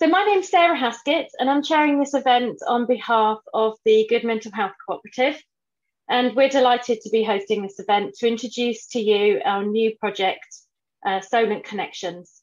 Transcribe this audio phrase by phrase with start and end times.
[0.00, 4.22] So my name's Sarah Haskett and I'm chairing this event on behalf of the Good
[4.22, 5.42] Mental Health Cooperative.
[6.08, 10.46] And we're delighted to be hosting this event to introduce to you our new project,
[11.04, 12.42] uh, Solent Connections.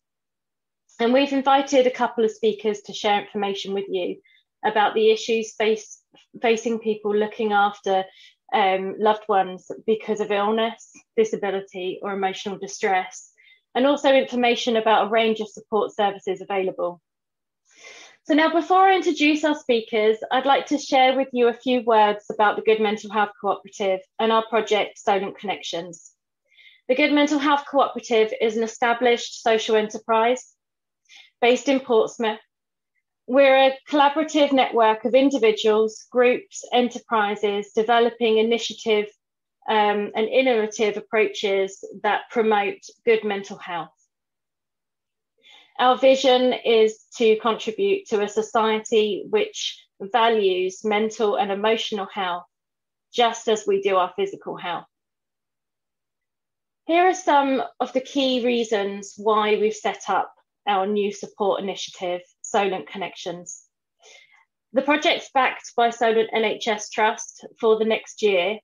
[1.00, 4.18] And we've invited a couple of speakers to share information with you
[4.66, 6.02] about the issues face,
[6.42, 8.04] facing people looking after
[8.54, 13.32] um, loved ones because of illness, disability, or emotional distress,
[13.74, 17.02] and also information about a range of support services available.
[18.28, 21.84] So now before I introduce our speakers, I'd like to share with you a few
[21.84, 26.12] words about the Good Mental Health Cooperative and our project Solent Connections.
[26.88, 30.56] The Good Mental Health Cooperative is an established social enterprise
[31.40, 32.40] based in Portsmouth.
[33.28, 39.06] We're a collaborative network of individuals, groups, enterprises developing initiative
[39.70, 43.95] um, and innovative approaches that promote good mental health.
[45.78, 52.46] Our vision is to contribute to a society which values mental and emotional health
[53.14, 54.86] just as we do our physical health.
[56.86, 60.34] Here are some of the key reasons why we've set up
[60.68, 63.64] our new support initiative, Solent Connections.
[64.72, 68.60] The project's backed by Solent NHS Trust for the next year.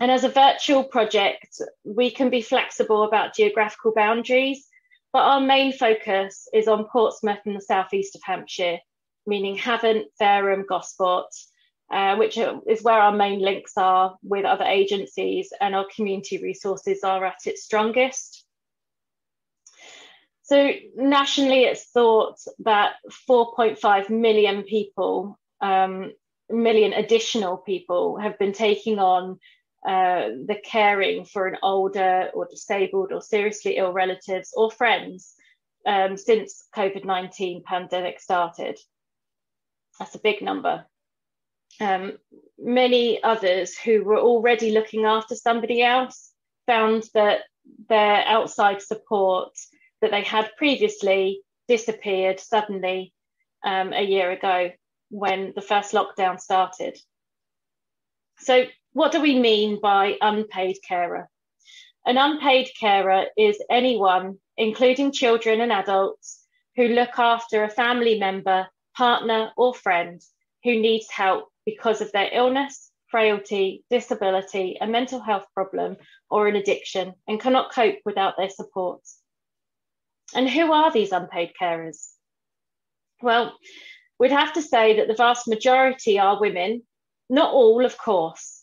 [0.00, 4.66] And as a virtual project, we can be flexible about geographical boundaries
[5.12, 8.78] but our main focus is on Portsmouth and the southeast of Hampshire,
[9.26, 11.26] meaning Havant, Fareham, Gosport,
[11.90, 17.02] uh, which is where our main links are with other agencies and our community resources
[17.02, 18.44] are at its strongest.
[20.42, 22.94] So nationally, it's thought that
[23.28, 26.12] 4.5 million people, um,
[26.48, 29.38] million additional people, have been taking on
[29.86, 35.34] uh, the caring for an older or disabled or seriously ill relatives or friends
[35.86, 38.78] um, since COVID 19 pandemic started.
[39.98, 40.86] That's a big number.
[41.80, 42.18] Um,
[42.58, 46.32] many others who were already looking after somebody else
[46.66, 47.40] found that
[47.88, 49.52] their outside support
[50.00, 53.14] that they had previously disappeared suddenly
[53.64, 54.70] um, a year ago
[55.10, 56.98] when the first lockdown started.
[58.38, 61.28] So what do we mean by unpaid carer?
[62.04, 66.44] An unpaid carer is anyone, including children and adults,
[66.76, 70.20] who look after a family member, partner, or friend
[70.64, 75.96] who needs help because of their illness, frailty, disability, a mental health problem,
[76.30, 79.02] or an addiction and cannot cope without their support.
[80.34, 82.10] And who are these unpaid carers?
[83.20, 83.56] Well,
[84.18, 86.82] we'd have to say that the vast majority are women,
[87.28, 88.59] not all, of course,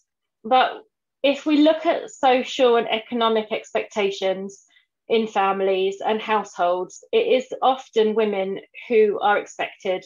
[0.48, 0.84] but
[1.24, 4.64] if we look at social and economic expectations
[5.10, 10.06] in families and households, it is often women who are expected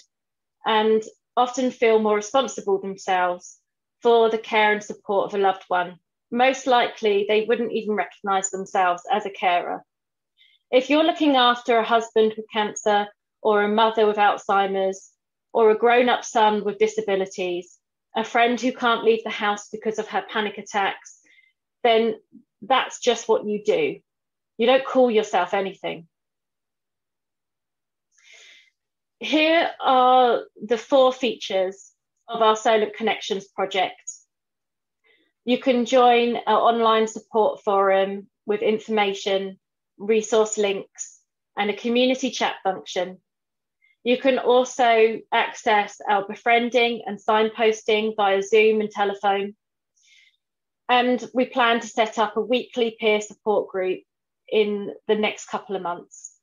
[0.66, 1.04] and
[1.36, 3.60] often feel more responsible themselves
[4.02, 6.00] for the care and support of a loved one.
[6.32, 9.84] Most likely, they wouldn't even recognize themselves as a carer.
[10.72, 13.08] If you're looking after a husband with cancer,
[13.42, 15.12] or a mother with Alzheimer's,
[15.52, 17.80] or a grown up son with disabilities,
[18.16, 21.20] a friend who can't leave the house because of her panic attacks,
[21.84, 22.16] then
[22.62, 24.00] that's just what you do.
[24.58, 26.08] You don't call yourself anything.
[29.20, 31.92] Here are the four features
[32.28, 34.02] of our Solent Connections project.
[35.46, 39.60] You can join our online support forum with information,
[39.98, 41.20] resource links,
[41.58, 43.20] and a community chat function
[44.04, 49.56] you can also access our befriending and signposting via Zoom and telephone.
[50.90, 54.00] And we plan to set up a weekly peer support group
[54.50, 56.34] in the next couple of months.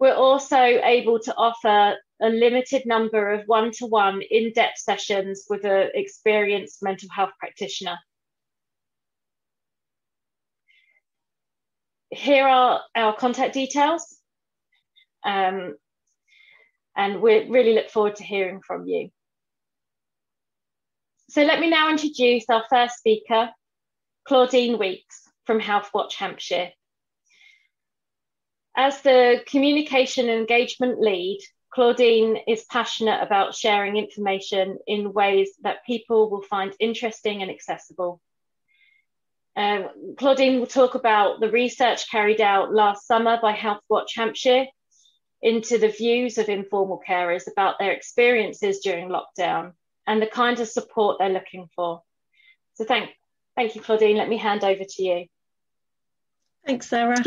[0.00, 5.44] We're also able to offer a limited number of one to one in depth sessions
[5.48, 7.98] with an experienced mental health practitioner.
[12.10, 14.18] Here are our contact details.
[15.24, 15.76] Um,
[16.96, 19.10] and we really look forward to hearing from you.
[21.30, 23.50] So let me now introduce our first speaker,
[24.24, 26.70] Claudine Weeks from Healthwatch Hampshire.
[28.76, 35.84] As the communication and engagement lead, Claudine is passionate about sharing information in ways that
[35.84, 38.20] people will find interesting and accessible.
[39.56, 44.66] Um, Claudine will talk about the research carried out last summer by Healthwatch Hampshire
[45.44, 49.72] into the views of informal carers about their experiences during lockdown
[50.06, 52.02] and the kind of support they're looking for.
[52.74, 53.10] So thank,
[53.54, 54.16] thank you, Claudine.
[54.16, 55.26] Let me hand over to you.
[56.66, 57.22] Thanks, Sarah.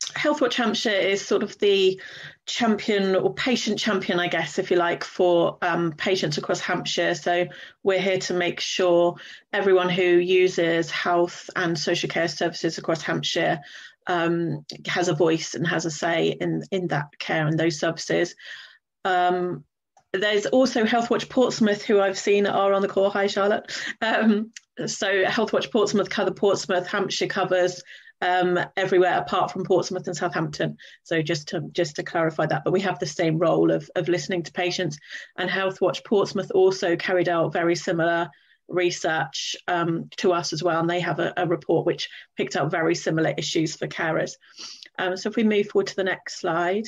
[0.00, 2.00] Healthwatch Hampshire is sort of the
[2.46, 7.14] champion or patient champion, I guess, if you like, for um, patients across Hampshire.
[7.14, 7.46] So
[7.82, 9.16] we're here to make sure
[9.52, 13.60] everyone who uses health and social care services across Hampshire
[14.06, 18.34] um, has a voice and has a say in, in that care and those services.
[19.04, 19.64] Um,
[20.12, 23.10] there's also Healthwatch Portsmouth, who I've seen are on the call.
[23.10, 23.70] Hi, Charlotte.
[24.00, 24.52] Um,
[24.86, 27.82] so Healthwatch Portsmouth cover Portsmouth, Hampshire covers
[28.20, 30.76] um, everywhere apart from Portsmouth and Southampton.
[31.04, 34.08] So just to just to clarify that, but we have the same role of of
[34.08, 34.98] listening to patients.
[35.36, 38.30] And Healthwatch Portsmouth also carried out very similar
[38.68, 42.70] research um, to us as well, and they have a, a, report which picked up
[42.70, 44.32] very similar issues for carers.
[44.98, 46.84] Um, so if we move forward to the next slide.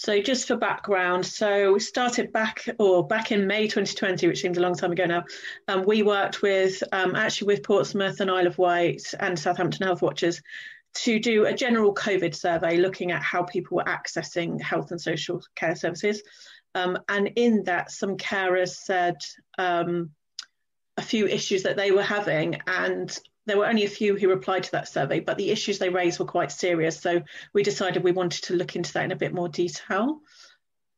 [0.00, 4.56] So just for background, so we started back or back in May 2020, which seems
[4.56, 5.24] a long time ago now.
[5.68, 10.00] Um, we worked with um, actually with Portsmouth and Isle of Wight and Southampton Health
[10.00, 10.40] Watchers
[10.94, 15.42] to do a general COVID survey looking at how people were accessing health and social
[15.54, 16.22] care services.
[16.74, 19.16] Um, and in that, some carers said
[19.58, 20.12] um,
[20.96, 23.14] a few issues that they were having, and
[23.50, 26.20] there were only a few who replied to that survey, but the issues they raised
[26.20, 27.00] were quite serious.
[27.00, 30.20] So we decided we wanted to look into that in a bit more detail.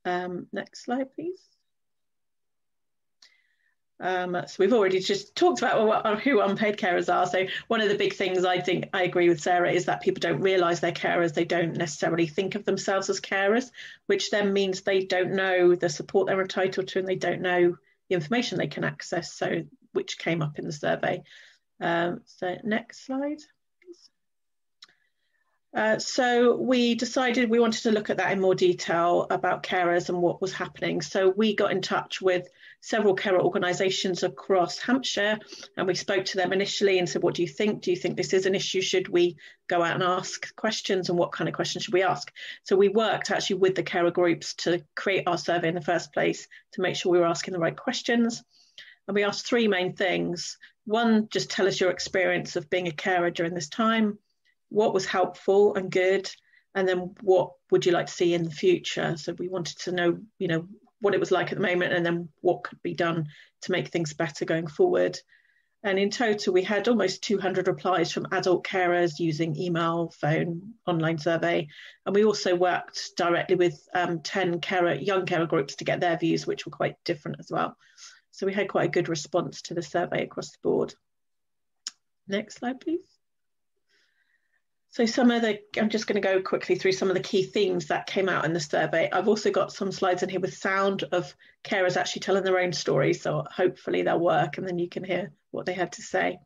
[0.04, 1.40] Um, next slide, please.
[3.98, 7.26] Um, so we've already just talked about what, who unpaid carers are.
[7.26, 10.20] So one of the big things I think I agree with Sarah is that people
[10.20, 11.32] don't realise they're carers.
[11.32, 13.70] They don't necessarily think of themselves as carers,
[14.08, 17.78] which then means they don't know the support they're entitled to and they don't know
[18.10, 19.32] the information they can access.
[19.32, 19.62] So
[19.92, 21.22] which came up in the survey.
[21.82, 23.40] Um, so next slide.
[25.74, 30.10] Uh, so we decided we wanted to look at that in more detail about carers
[30.10, 31.00] and what was happening.
[31.00, 32.46] So we got in touch with
[32.82, 35.38] several carer organisations across Hampshire
[35.76, 37.80] and we spoke to them initially and said, what do you think?
[37.80, 38.82] Do you think this is an issue?
[38.82, 42.30] Should we go out and ask questions and what kind of questions should we ask?
[42.64, 46.12] So we worked actually with the carer groups to create our survey in the first
[46.12, 48.44] place to make sure we were asking the right questions.
[49.08, 50.58] And we asked three main things.
[50.84, 54.18] One, just tell us your experience of being a carer during this time.
[54.68, 56.30] What was helpful and good?
[56.74, 59.16] And then what would you like to see in the future?
[59.16, 60.66] So we wanted to know, you know,
[61.00, 63.26] what it was like at the moment and then what could be done
[63.62, 65.18] to make things better going forward.
[65.84, 71.18] And in total, we had almost 200 replies from adult carers using email, phone, online
[71.18, 71.66] survey.
[72.06, 76.16] And we also worked directly with um, 10 carer, young carer groups to get their
[76.16, 77.76] views, which were quite different as well.
[78.32, 80.94] So we had quite a good response to the survey across the board.
[82.26, 83.00] Next slide, please.
[84.90, 87.44] So some of the, I'm just going to go quickly through some of the key
[87.44, 89.08] themes that came out in the survey.
[89.10, 91.34] I've also got some slides in here with sound of
[91.64, 93.22] carers actually telling their own stories.
[93.22, 96.38] So hopefully they'll work and then you can hear what they had to say.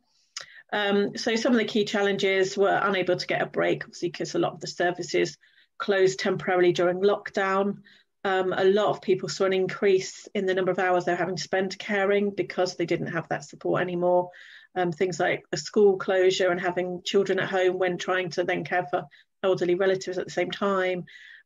[0.73, 4.35] Um, so some of the key challenges were unable to get a break, obviously because
[4.35, 5.39] a lot of the services
[5.79, 7.79] closed temporarily during lockdown.
[8.27, 11.37] Um, a lot of people saw an increase in the number of hours they're having
[11.37, 14.31] to spend caring because they didn't have that support anymore.
[14.75, 18.65] Um, things like a school closure and having children at home when trying to then
[18.65, 19.05] care for
[19.45, 21.05] elderly relatives at the same time,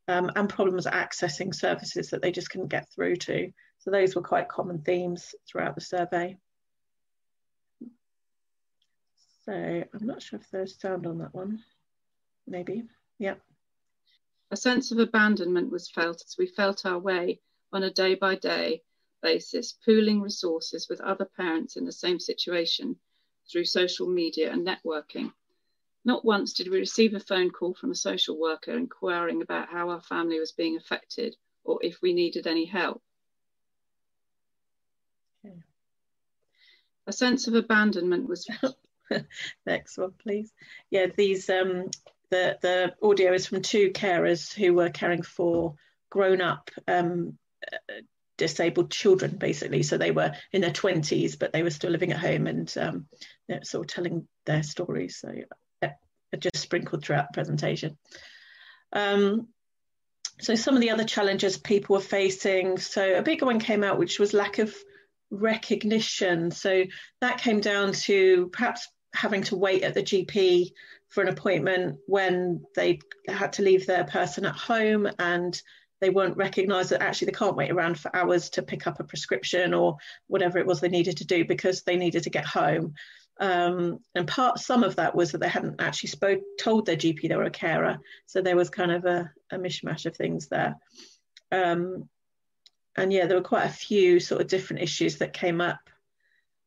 [0.09, 3.53] um, and problems accessing services that they just couldn't get through to.
[3.81, 6.39] So those were quite common themes throughout the survey.
[9.45, 11.63] So I'm not sure if there's sound on that one.
[12.47, 12.85] Maybe.
[13.19, 13.35] Yeah.
[14.51, 17.41] A sense of abandonment was felt as we felt our way
[17.73, 18.83] on a day by day
[19.23, 22.99] basis, pooling resources with other parents in the same situation
[23.51, 25.33] through social media and networking.
[26.05, 29.91] Not once did we receive a phone call from a social worker inquiring about how
[29.91, 33.03] our family was being affected or if we needed any help.
[35.45, 35.55] Okay.
[37.07, 38.47] A sense of abandonment was.
[38.47, 38.77] Felt.
[39.67, 40.53] Next one, please.
[40.91, 41.91] Yeah, these um,
[42.31, 45.75] the, the audio is from two carers who were caring for
[46.11, 47.39] grown up um,
[48.41, 49.83] disabled children, basically.
[49.83, 53.07] So they were in their 20s, but they were still living at home and um,
[53.63, 55.19] sort of telling their stories.
[55.19, 55.33] So
[55.83, 55.93] yeah,
[56.39, 57.99] just sprinkled throughout the presentation.
[58.93, 59.49] Um,
[60.41, 62.79] so some of the other challenges people were facing.
[62.79, 64.75] So a bigger one came out, which was lack of
[65.31, 66.51] recognition.
[66.51, 66.85] So
[67.21, 70.73] that came down to perhaps having to wait at the GP
[71.09, 75.61] for an appointment when they had to leave their person at home and
[76.01, 79.05] they weren't recognised that actually they can't wait around for hours to pick up a
[79.05, 79.97] prescription or
[80.29, 82.95] whatever it was they needed to do because they needed to get home.
[83.39, 87.29] Um, and part some of that was that they hadn't actually spoke told their GP
[87.29, 90.77] they were a carer, so there was kind of a, a mishmash of things there.
[91.51, 92.09] Um,
[92.97, 95.81] and yeah, there were quite a few sort of different issues that came up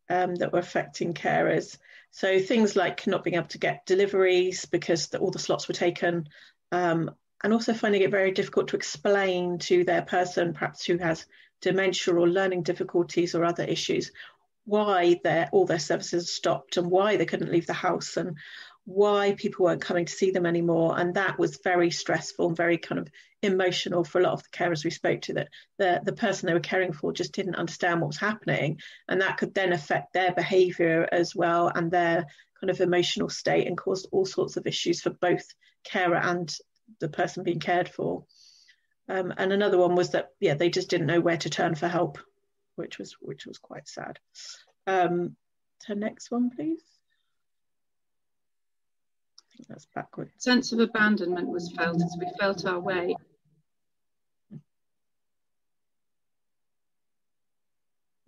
[0.10, 1.78] um, that were affecting carers.
[2.16, 5.74] So things like not being able to get deliveries because the, all the slots were
[5.74, 6.30] taken,
[6.72, 7.10] um,
[7.44, 11.26] and also finding it very difficult to explain to their person, perhaps who has
[11.60, 14.12] dementia or learning difficulties or other issues,
[14.66, 18.16] why their all their services stopped and why they couldn't leave the house.
[18.16, 18.38] And
[18.86, 21.00] why people weren't coming to see them anymore.
[21.00, 23.10] And that was very stressful and very kind of
[23.42, 26.54] emotional for a lot of the carers we spoke to that the, the person they
[26.54, 28.80] were caring for just didn't understand what was happening.
[29.08, 32.26] And that could then affect their behavior as well and their
[32.60, 35.46] kind of emotional state and caused all sorts of issues for both
[35.86, 36.54] carer and
[37.00, 38.26] the person being cared for.
[39.08, 41.90] Um, and another one was that yeah they just didn't know where to turn for
[41.90, 42.20] help,
[42.76, 44.18] which was which was quite sad.
[44.88, 45.36] Um,
[45.82, 46.82] so next one, please
[49.68, 50.32] that's backward.
[50.38, 53.16] Sense of abandonment was felt as we felt our way.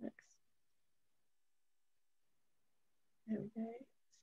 [0.00, 0.14] Next.
[3.28, 3.70] There we go.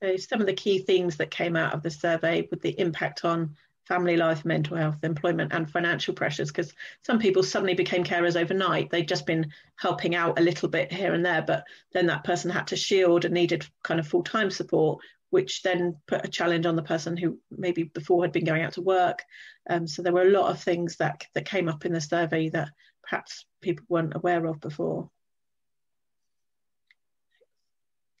[0.02, 3.24] So some of the key themes that came out of the survey with the impact
[3.24, 6.48] on family life, mental health, employment, and financial pressures.
[6.50, 8.90] Because some people suddenly became carers overnight.
[8.90, 12.50] They'd just been helping out a little bit here and there, but then that person
[12.50, 15.00] had to shield and needed kind of full time support,
[15.34, 18.74] which then put a challenge on the person who maybe before had been going out
[18.74, 19.20] to work.
[19.68, 22.50] Um, so there were a lot of things that, that came up in the survey
[22.50, 22.68] that
[23.02, 25.10] perhaps people weren't aware of before.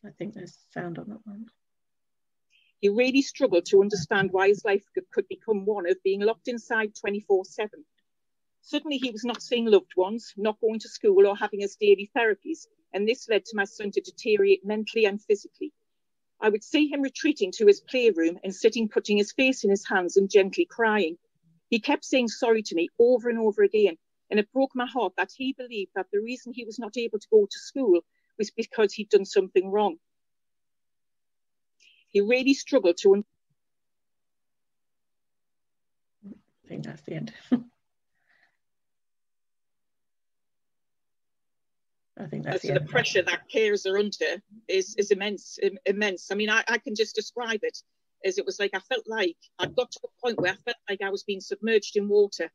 [0.04, 1.46] I think there's sound on that one.
[2.80, 6.96] He really struggled to understand why his life could, become one of being locked inside
[6.96, 7.84] 24 7.
[8.62, 12.10] Suddenly, he was not seeing loved ones, not going to school, or having his daily
[12.16, 15.72] therapies, and this led to my son to deteriorate mentally and physically.
[16.40, 19.86] I would see him retreating to his playroom and sitting, putting his face in his
[19.86, 21.16] hands and gently crying.
[21.70, 23.96] He kept saying sorry to me over and over again,
[24.30, 27.18] and it broke my heart that he believed that the reason he was not able
[27.18, 28.00] to go to school
[28.38, 29.96] was because he'd done something wrong.
[32.08, 33.24] He really struggled to.
[36.26, 37.32] I think that's the end.
[42.16, 46.30] I think that's so the, the pressure that carers are under is is immense, immense.
[46.30, 47.78] I mean, I, I can just describe it
[48.24, 50.76] as it was like I felt like I'd got to a point where I felt
[50.88, 52.50] like I was being submerged in water,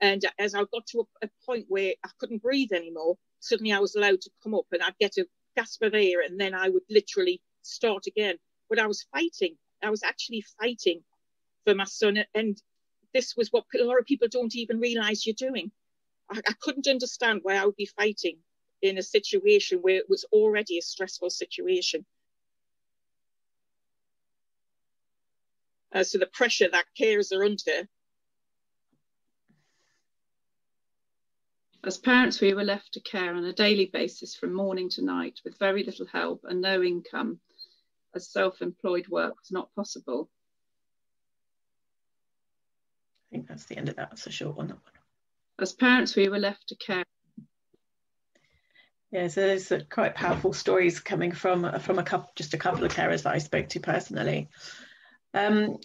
[0.00, 3.78] and as I got to a, a point where I couldn't breathe anymore, suddenly I
[3.78, 6.68] was allowed to come up and I'd get a gasp of air, and then I
[6.68, 8.36] would literally start again.
[8.68, 9.56] But I was fighting.
[9.82, 11.02] I was actually fighting
[11.64, 12.60] for my son, and
[13.14, 15.72] this was what a lot of people don't even realize you're doing.
[16.30, 18.36] I, I couldn't understand why I would be fighting
[18.82, 22.04] in a situation where it was already a stressful situation.
[25.92, 27.88] Uh, so the pressure that carers are under.
[31.84, 35.40] As parents, we were left to care on a daily basis from morning to night
[35.44, 37.40] with very little help and no income,
[38.14, 40.28] as self employed work was not possible.
[43.30, 44.10] I think that's the end of that.
[44.10, 44.74] That's a short one.
[45.58, 47.04] As parents, we were left to care
[49.10, 52.92] yeah, so there's quite powerful stories coming from from a couple, just a couple of
[52.92, 54.48] carers that I spoke to personally.
[55.32, 55.78] Um,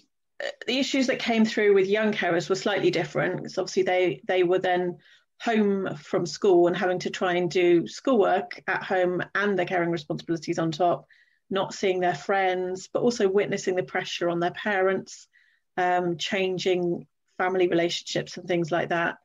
[0.66, 4.42] the issues that came through with young carers were slightly different because obviously they they
[4.42, 4.98] were then
[5.40, 9.90] home from school and having to try and do schoolwork at home and their caring
[9.90, 11.06] responsibilities on top,
[11.48, 15.28] not seeing their friends, but also witnessing the pressure on their parents,
[15.76, 17.06] um, changing
[17.38, 19.16] family relationships and things like that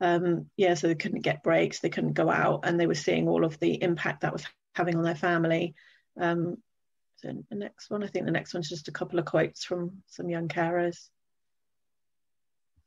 [0.00, 3.28] um, yeah, so they couldn't get breaks, they couldn't go out, and they were seeing
[3.28, 5.74] all of the impact that was having on their family.
[6.20, 6.58] Um,
[7.16, 10.02] so the next one, I think the next one's just a couple of quotes from
[10.06, 11.08] some young carers.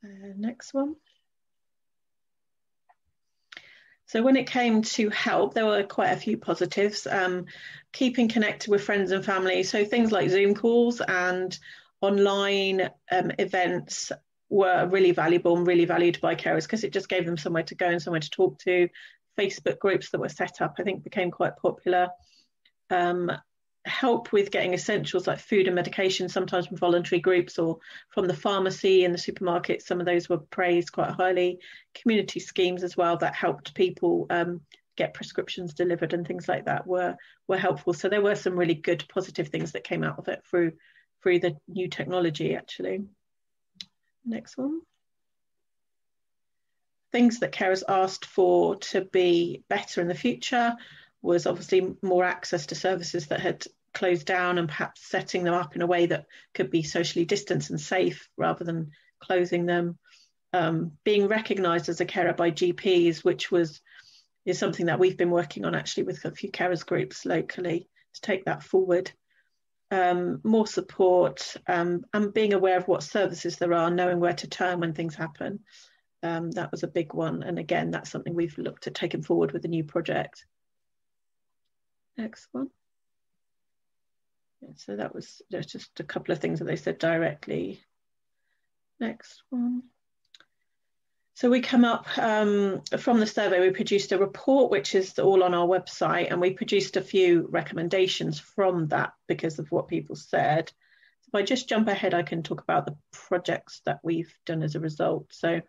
[0.02, 0.96] Uh, next one.
[4.06, 7.06] So when it came to help, there were quite a few positives.
[7.06, 7.46] Um,
[7.92, 11.58] keeping connected with friends and family, so things like Zoom calls and
[12.00, 14.12] online um, events
[14.52, 17.74] were really valuable and really valued by carers because it just gave them somewhere to
[17.74, 18.88] go and somewhere to talk to.
[19.38, 22.10] Facebook groups that were set up, I think, became quite popular.
[22.90, 23.32] Um,
[23.86, 27.78] help with getting essentials like food and medication, sometimes from voluntary groups or
[28.10, 29.80] from the pharmacy and the supermarket.
[29.82, 31.58] Some of those were praised quite highly.
[31.94, 34.60] Community schemes as well that helped people um,
[34.96, 37.16] get prescriptions delivered and things like that were
[37.48, 37.94] were helpful.
[37.94, 40.72] So there were some really good positive things that came out of it through
[41.22, 43.00] through the new technology actually.
[44.24, 44.80] Next one.
[47.10, 50.74] Things that carers asked for to be better in the future
[51.20, 53.64] was obviously more access to services that had
[53.94, 57.70] closed down and perhaps setting them up in a way that could be socially distanced
[57.70, 59.98] and safe rather than closing them.
[60.54, 63.80] Um, being recognised as a carer by GPs, which was
[64.44, 68.20] is something that we've been working on actually with a few carers groups locally to
[68.20, 69.10] take that forward.
[69.92, 74.48] Um, more support um, and being aware of what services there are, knowing where to
[74.48, 75.60] turn when things happen.
[76.22, 77.42] Um, that was a big one.
[77.42, 80.46] And again, that's something we've looked at taking forward with the new project.
[82.16, 82.70] Next one.
[84.76, 87.82] So that was just a couple of things that they said directly.
[88.98, 89.82] Next one.
[91.34, 95.42] So we come up um, from the survey, we produced a report which is all
[95.42, 100.14] on our website, and we produced a few recommendations from that because of what people
[100.14, 100.68] said.
[101.22, 104.62] So if I just jump ahead, I can talk about the projects that we've done
[104.62, 105.26] as a result.
[105.30, 105.62] So,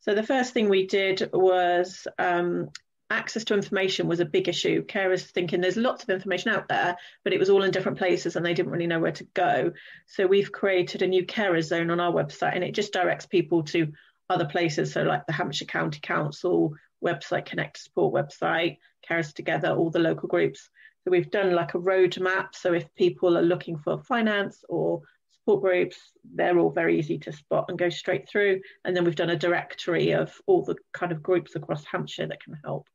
[0.00, 2.68] so the first thing we did was um,
[3.10, 4.84] access to information was a big issue.
[4.84, 8.36] Carers thinking there's lots of information out there, but it was all in different places
[8.36, 9.72] and they didn't really know where to go.
[10.06, 13.64] So we've created a new carer zone on our website and it just directs people
[13.64, 13.92] to
[14.30, 14.92] other places.
[14.92, 16.72] So like the Hampshire County Council
[17.04, 20.70] website, Connect to Support website, Carers Together, all the local groups.
[21.04, 22.54] So we've done like a roadmap.
[22.54, 25.98] So if people are looking for finance or support groups,
[26.34, 28.60] they're all very easy to spot and go straight through.
[28.84, 32.42] And then we've done a directory of all the kind of groups across Hampshire that
[32.42, 32.86] can help.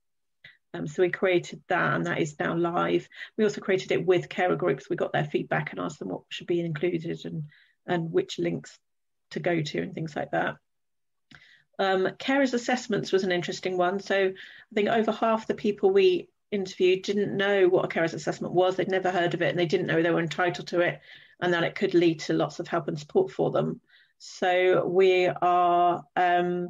[0.74, 3.08] Um, so we created that and that is now live.
[3.38, 4.89] We also created it with carer groups.
[4.89, 7.44] We got their feedback and asked them what should be included and,
[7.88, 8.77] and which links
[9.32, 10.56] to go to and things like that.
[11.79, 14.00] Um, carers assessments was an interesting one.
[14.00, 18.53] So I think over half the people we interviewed didn't know what a carers assessment
[18.53, 18.75] was.
[18.75, 21.01] They'd never heard of it and they didn't know they were entitled to it
[21.41, 23.82] and that it could lead to lots of help and support for them.
[24.17, 26.70] So we are um,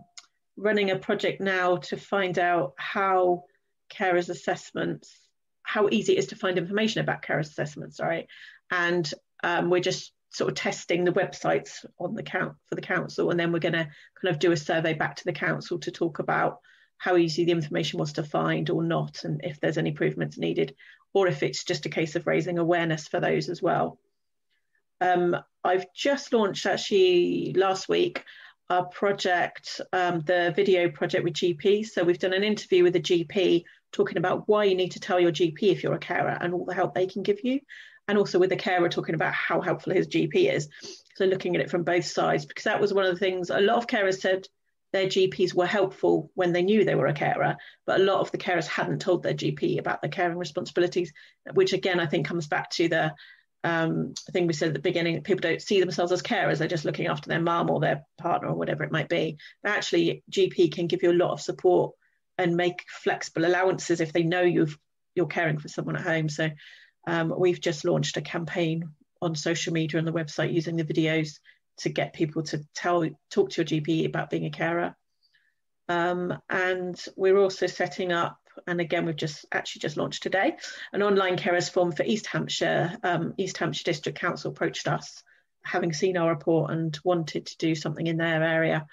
[0.57, 3.43] running a project now to find out how
[3.89, 5.15] carers assessments,
[5.61, 8.27] how easy it is to find information about carers assessments, right?
[8.71, 9.09] And
[9.43, 13.39] um, we're just sort of testing the websites on the count for the council, and
[13.39, 13.87] then we're going to
[14.21, 16.59] kind of do a survey back to the council to talk about
[16.97, 20.75] how easy the information was to find or not, and if there's any improvements needed,
[21.13, 23.99] or if it's just a case of raising awareness for those as well.
[25.01, 28.23] Um, I've just launched actually last week
[28.69, 31.85] our project, um, the video project with GP.
[31.85, 35.19] So we've done an interview with a GP talking about why you need to tell
[35.19, 37.59] your GP if you're a carer and all the help they can give you
[38.07, 40.69] and also with the carer talking about how helpful his GP is.
[41.15, 43.59] So looking at it from both sides, because that was one of the things a
[43.59, 44.47] lot of carers said
[44.93, 48.31] their GPs were helpful when they knew they were a carer, but a lot of
[48.31, 51.11] the carers hadn't told their GP about their caring responsibilities,
[51.53, 53.13] which again I think comes back to the
[53.65, 55.21] um, thing we said at the beginning.
[55.23, 58.49] People don't see themselves as carers; they're just looking after their mum or their partner
[58.49, 59.37] or whatever it might be.
[59.63, 61.95] But actually, GP can give you a lot of support
[62.37, 64.77] and make flexible allowances if they know you've
[65.15, 66.29] you're caring for someone at home.
[66.29, 66.49] So
[67.07, 68.89] um, we've just launched a campaign
[69.21, 71.39] on social media and the website using the videos
[71.77, 74.95] to get people to tell talk to your GP about being a carer.
[75.87, 80.55] Um, and we're also setting up, and again we've just actually just launched today,
[80.93, 82.97] an online carers form for East Hampshire.
[83.03, 85.23] Um, East Hampshire District Council approached us,
[85.63, 88.85] having seen our report and wanted to do something in their area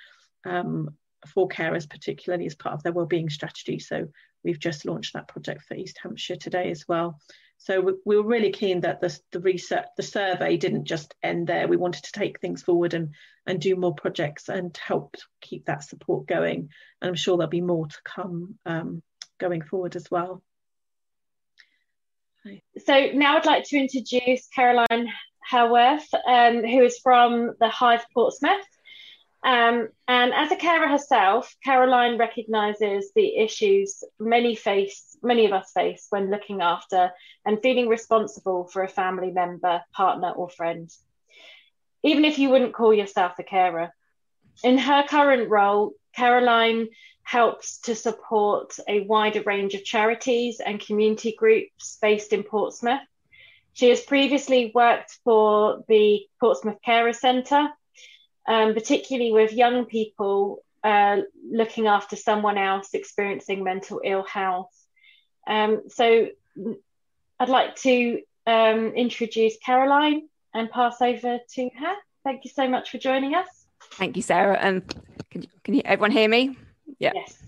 [0.45, 0.97] um,
[1.29, 3.79] for carers, particularly as part of their wellbeing strategy.
[3.79, 4.09] So
[4.43, 7.21] we've just launched that project for East Hampshire today as well.
[7.65, 11.47] So we, we were really keen that the, the research, the survey didn't just end
[11.47, 11.69] there.
[11.69, 13.11] We wanted to take things forward and,
[13.47, 16.71] and do more projects and help keep that support going.
[17.01, 19.03] And I'm sure there'll be more to come um,
[19.39, 20.43] going forward as well.
[22.85, 25.09] So now I'd like to introduce Caroline
[25.49, 28.67] Haworth, um, who is from the Hive Portsmouth.
[29.45, 35.73] Um, and as a carer herself, Caroline recognises the issues many face, many of us
[35.73, 37.11] face when looking after
[37.45, 40.91] and feeling responsible for a family member, partner, or friend.
[42.05, 43.93] Even if you wouldn't call yourself a carer,
[44.63, 46.89] in her current role, Caroline
[47.25, 53.01] helps to support a wider range of charities and community groups based in Portsmouth.
[53.73, 57.71] She has previously worked for the Portsmouth Carer Centre
[58.47, 61.19] um, particularly with young people uh,
[61.51, 64.73] looking after someone else experiencing mental ill health.
[65.47, 66.29] Um, so
[67.39, 71.95] I'd like to um, introduce Caroline and pass over to her.
[72.25, 73.47] Thank you so much for joining us.
[73.93, 74.59] Thank you, Sarah.
[74.61, 74.83] And
[75.31, 76.57] can, can you, everyone hear me?
[76.99, 77.13] Yeah.
[77.15, 77.43] Yes.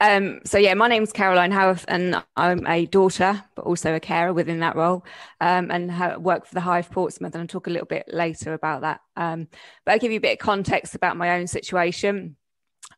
[0.00, 4.32] Um, so yeah, my name's Caroline Haworth, and I'm a daughter, but also a carer
[4.32, 5.04] within that role,
[5.40, 7.34] um, and ha- work for the Hive Portsmouth.
[7.34, 9.00] And I'll talk a little bit later about that.
[9.16, 9.48] Um,
[9.84, 12.36] but I'll give you a bit of context about my own situation.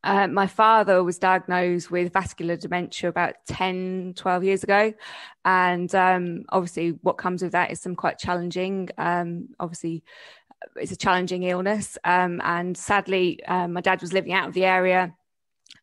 [0.03, 4.93] Uh, my father was diagnosed with vascular dementia about 10, 12 years ago.
[5.45, 10.05] And um, obviously, what comes with that is some quite challenging, um, obviously,
[10.77, 11.99] it's a challenging illness.
[12.05, 15.15] Um, and sadly, uh, my dad was living out of the area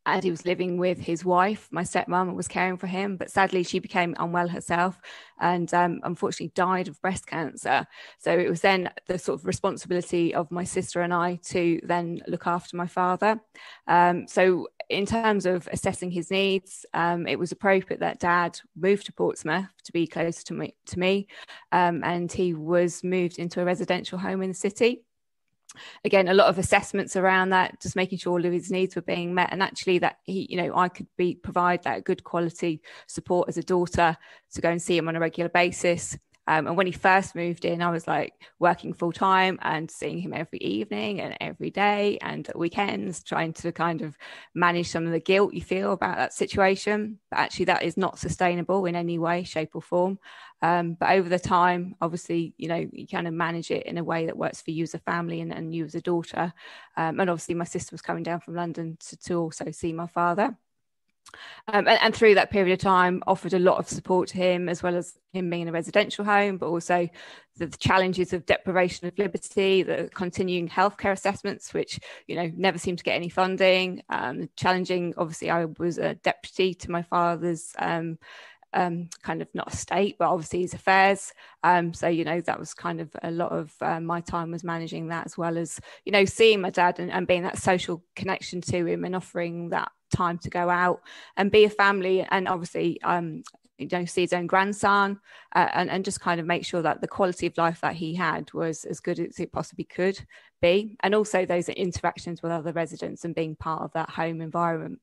[0.05, 1.67] and he was living with his wife.
[1.71, 4.99] My stepmom was caring for him, but sadly she became unwell herself
[5.39, 7.85] and um, unfortunately died of breast cancer.
[8.17, 12.21] So it was then the sort of responsibility of my sister and I to then
[12.27, 13.39] look after my father.
[13.87, 19.05] Um, so in terms of assessing his needs, um, it was appropriate that Dad moved
[19.05, 21.27] to Portsmouth to be closer to me, to me,
[21.71, 25.03] um, and he was moved into a residential home in the city
[26.05, 29.01] again a lot of assessments around that just making sure all of his needs were
[29.01, 29.49] being met.
[29.51, 33.57] And actually that he you know i could be provide that good quality support as
[33.57, 34.17] a daughter
[34.53, 37.65] to go and see him on a regular basis um, and when he first moved
[37.65, 42.17] in, I was like working full time and seeing him every evening and every day
[42.21, 44.17] and weekends, trying to kind of
[44.55, 47.19] manage some of the guilt you feel about that situation.
[47.29, 50.17] But actually, that is not sustainable in any way, shape, or form.
[50.63, 54.03] Um, but over the time, obviously, you know, you kind of manage it in a
[54.03, 56.53] way that works for you as a family and, and you as a daughter.
[56.97, 60.07] Um, and obviously, my sister was coming down from London to, to also see my
[60.07, 60.57] father.
[61.67, 64.67] Um, and, and, through that period of time offered a lot of support to him
[64.67, 67.07] as well as him being in a residential home but also
[67.57, 72.77] the, the, challenges of deprivation of liberty the continuing healthcare assessments which you know never
[72.77, 77.73] seemed to get any funding um, challenging obviously i was a deputy to my father's
[77.79, 78.17] um,
[78.73, 81.33] um, kind of not a state, but obviously his affairs.
[81.63, 84.63] Um, so, you know, that was kind of a lot of uh, my time was
[84.63, 88.03] managing that as well as, you know, seeing my dad and, and being that social
[88.15, 91.01] connection to him and offering that time to go out
[91.37, 93.43] and be a family and obviously um
[93.77, 95.19] you know see his own grandson
[95.55, 98.13] uh, and and just kind of make sure that the quality of life that he
[98.13, 100.19] had was as good as it possibly could
[100.61, 100.95] be.
[101.01, 104.99] And also those interactions with other residents and being part of that home environment.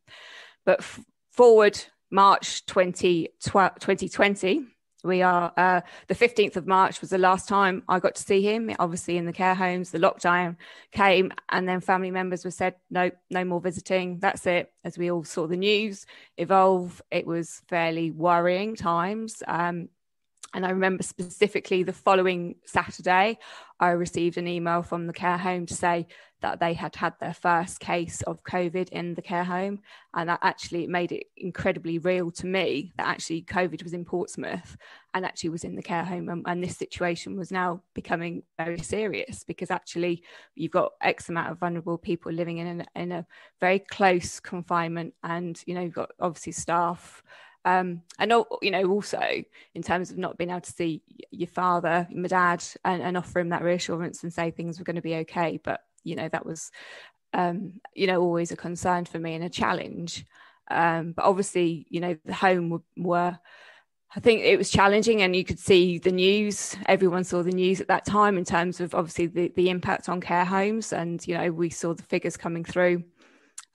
[0.65, 1.01] But f-
[1.33, 1.79] forward
[2.11, 4.67] march 20, 2020
[5.05, 8.43] we are uh, the 15th of march was the last time i got to see
[8.43, 9.91] him obviously in the care homes.
[9.91, 10.57] The lockdown
[10.93, 14.19] came and then family members were said no no more visiting.
[14.19, 14.73] That's it.
[14.85, 16.07] As we all saw the news
[16.37, 19.43] evolve it was fairly worrying times.
[19.47, 19.89] Um,
[20.55, 23.39] and I remember specifically the following Saturday,
[23.81, 26.07] I received an email from the care home to say
[26.41, 29.81] that they had had their first case of COVID in the care home.
[30.15, 34.77] And that actually made it incredibly real to me that actually COVID was in Portsmouth
[35.15, 36.29] and actually was in the care home.
[36.29, 40.23] And, and this situation was now becoming very serious because actually
[40.55, 43.27] you've got X amount of vulnerable people living in, a, in a
[43.61, 45.15] very close confinement.
[45.25, 47.23] And, you know, you've got obviously staff
[47.69, 49.21] um, and you know, also
[49.75, 53.41] in terms of not being able to see your father, my dad, and, and offer
[53.41, 55.61] him that reassurance and say things were going to be okay.
[55.63, 56.71] But you know, that was,
[57.35, 60.25] um, you know, always a concern for me and a challenge.
[60.71, 63.39] Um, but obviously, you know, the home were, were
[64.17, 66.75] I think it was challenging, and you could see the news.
[66.87, 70.23] Everyone saw the news at that time in terms of obviously the, the impact on
[70.23, 73.05] care homes, and you know we saw the figures coming through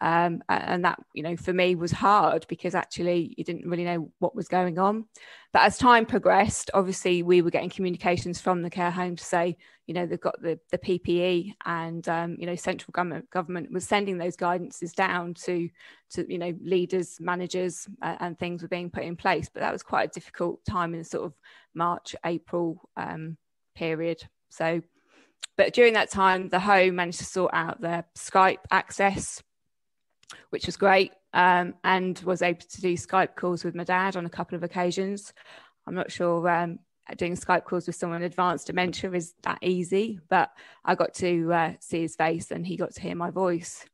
[0.03, 4.11] um, and that, you know, for me was hard because actually you didn't really know
[4.19, 5.05] what was going on.
[5.53, 9.55] But as time progressed, obviously we were getting communications from the care home to say,
[9.87, 13.87] you know, they've got the, the PPE and, um, you know, central government government was
[13.87, 15.69] sending those guidances down to,
[16.11, 19.49] to you know, leaders, managers uh, and things were being put in place.
[19.53, 21.33] But that was quite a difficult time in the sort of
[21.73, 23.37] March, April um,
[23.73, 24.21] period.
[24.49, 24.81] So,
[25.55, 29.41] but during that time, the home managed to sort out their Skype access
[30.49, 34.25] which was great, um, and was able to do Skype calls with my dad on
[34.25, 35.33] a couple of occasions.
[35.87, 36.79] I'm not sure um,
[37.17, 40.51] doing Skype calls with someone with advanced dementia is that easy, but
[40.85, 43.85] I got to uh, see his face and he got to hear my voice.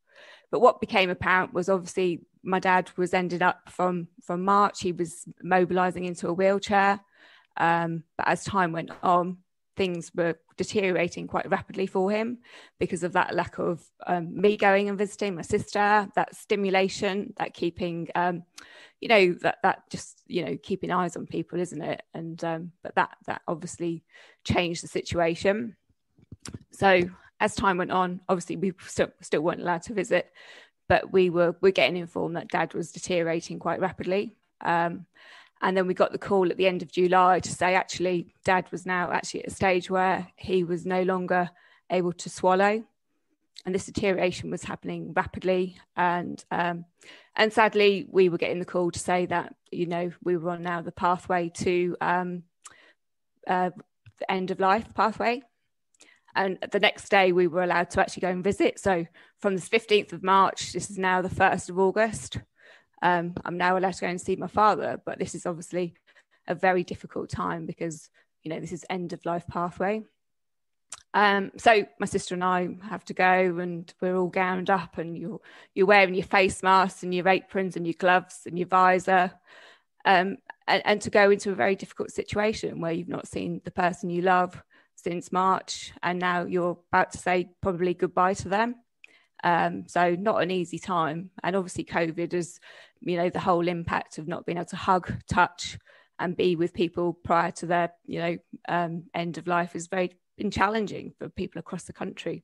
[0.51, 4.81] But what became apparent was obviously my dad was ended up from from March.
[4.81, 6.99] He was mobilising into a wheelchair,
[7.57, 9.37] um, but as time went on,
[9.79, 12.39] things were deteriorating quite rapidly for him
[12.79, 17.53] because of that lack of um, me going and visiting my sister, that stimulation, that
[17.53, 18.43] keeping, um,
[18.99, 22.03] you know, that that just you know keeping eyes on people, isn't it?
[22.13, 24.03] And um, but that that obviously
[24.43, 25.77] changed the situation.
[26.71, 27.03] So
[27.39, 30.29] as time went on, obviously we still still weren't allowed to visit,
[30.89, 34.35] but we were we're getting informed that Dad was deteriorating quite rapidly.
[34.59, 35.05] Um,
[35.61, 38.71] and then we got the call at the end of July to say actually dad
[38.71, 41.49] was now actually at a stage where he was no longer
[41.89, 42.83] able to swallow.
[43.65, 45.77] And this deterioration was happening rapidly.
[45.97, 46.85] And um,
[47.35, 50.63] and sadly, we were getting the call to say that, you know, we were on
[50.63, 52.43] now the pathway to um,
[53.45, 53.71] uh,
[54.19, 55.41] the end of life pathway.
[56.35, 58.79] And the next day, we were allowed to actually go and visit.
[58.79, 59.05] So
[59.39, 62.37] from the 15th of March, this is now the 1st of August,
[63.01, 65.93] um, I'm now allowed to go and see my father, but this is obviously
[66.47, 68.09] a very difficult time because
[68.43, 70.03] you know this is end of life pathway.
[71.13, 75.17] Um, so my sister and I have to go, and we're all gowned up, and
[75.17, 75.39] you're
[75.73, 79.31] you're wearing your face masks and your aprons and your gloves and your visor,
[80.05, 83.71] um, and, and to go into a very difficult situation where you've not seen the
[83.71, 84.61] person you love
[84.95, 88.75] since March, and now you're about to say probably goodbye to them.
[89.43, 92.59] Um, so not an easy time, and obviously COVID is,
[93.01, 95.77] you know, the whole impact of not being able to hug, touch,
[96.19, 100.11] and be with people prior to their, you know, um, end of life is very
[100.37, 102.43] been challenging for people across the country.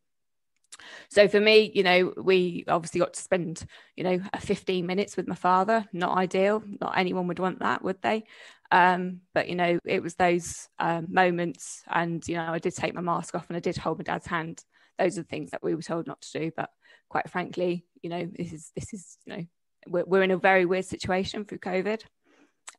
[1.09, 5.27] So for me, you know, we obviously got to spend, you know, 15 minutes with
[5.27, 5.85] my father.
[5.93, 6.61] Not ideal.
[6.81, 8.25] Not anyone would want that, would they?
[8.71, 12.93] Um, but you know, it was those um, moments, and you know, I did take
[12.93, 14.63] my mask off and I did hold my dad's hand.
[14.99, 16.51] Those are the things that we were told not to do.
[16.55, 16.69] But
[17.15, 19.45] quite frankly, you know, this is this is you know,
[19.87, 22.01] we're, we're in a very weird situation through COVID.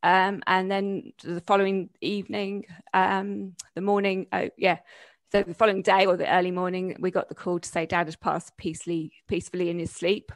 [0.02, 4.80] Um, and then the following evening, um, the morning, oh, yeah,
[5.32, 8.08] so the following day or the early morning, we got the call to say dad
[8.08, 10.30] had passed peacefully, peacefully in his sleep.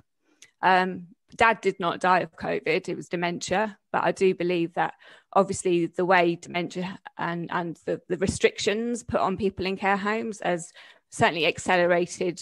[0.62, 3.76] Um, dad did not die of COVID, it was dementia.
[3.92, 4.94] But I do believe that
[5.34, 10.40] obviously the way dementia and, and the, the restrictions put on people in care homes
[10.42, 10.72] has
[11.10, 12.40] certainly accelerated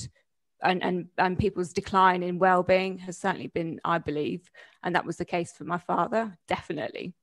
[0.62, 4.51] and, and, and people's decline in well-being has certainly been, I believe,
[4.83, 7.14] and that was the case for my father, definitely.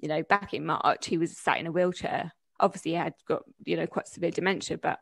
[0.00, 2.32] You know, back in March, he was sat in a wheelchair.
[2.60, 5.00] Obviously, he had got, you know, quite severe dementia, but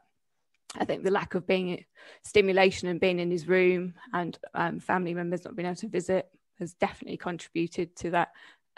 [0.79, 1.85] I think the lack of being
[2.23, 6.29] stimulation and being in his room and um, family members not being able to visit
[6.59, 8.33] has definitely contributed to that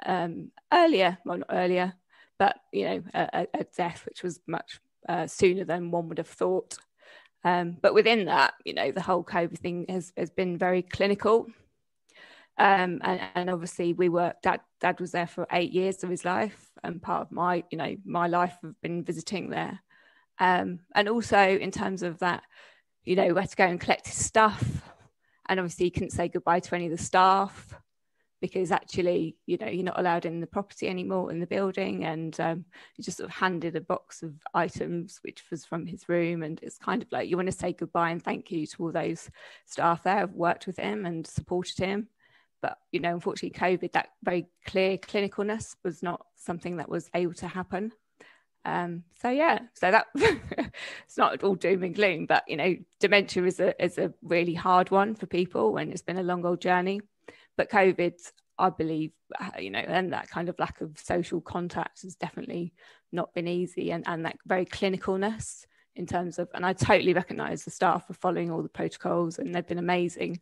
[0.05, 1.95] um, earlier, well, not earlier,
[2.39, 6.29] but, you know, a, a death which was much uh, sooner than one would have
[6.29, 6.79] thought.
[7.45, 11.47] Um, but within that, you know, the whole COVID thing has, has been very clinical.
[12.59, 16.25] Um, and, and, obviously we were dad dad was there for eight years of his
[16.25, 16.71] life.
[16.83, 19.79] And part of my you know my life have been visiting there.
[20.41, 22.43] Um, and also in terms of that
[23.05, 24.83] you know had to go and collect his stuff.
[25.49, 27.75] And obviously he couldn't say goodbye to any of the staff
[28.41, 32.05] because actually, you know, you're not allowed in the property anymore in the building.
[32.05, 32.65] And um,
[33.01, 36.43] just sort of handed a box of items, which was from his room.
[36.43, 38.93] And it's kind of like you want to say goodbye and thank you to all
[38.93, 39.31] those
[39.67, 42.09] staff there who've worked with him and supported him.
[42.61, 47.35] But, you know, unfortunately, COVID, that very clear clinicalness was not something that was able
[47.35, 47.93] to happen.
[48.65, 53.45] Um, so yeah, so that it's not all doom and gloom, but you know, dementia
[53.45, 56.61] is a is a really hard one for people when it's been a long old
[56.61, 57.01] journey.
[57.59, 58.15] But COVID,
[58.57, 62.73] I believe, uh, you know, and that kind of lack of social contact has definitely
[63.13, 65.67] not been easy, and and that very clinicalness
[65.97, 69.53] in terms of, and I totally recognise the staff are following all the protocols, and
[69.53, 70.39] they've been amazing.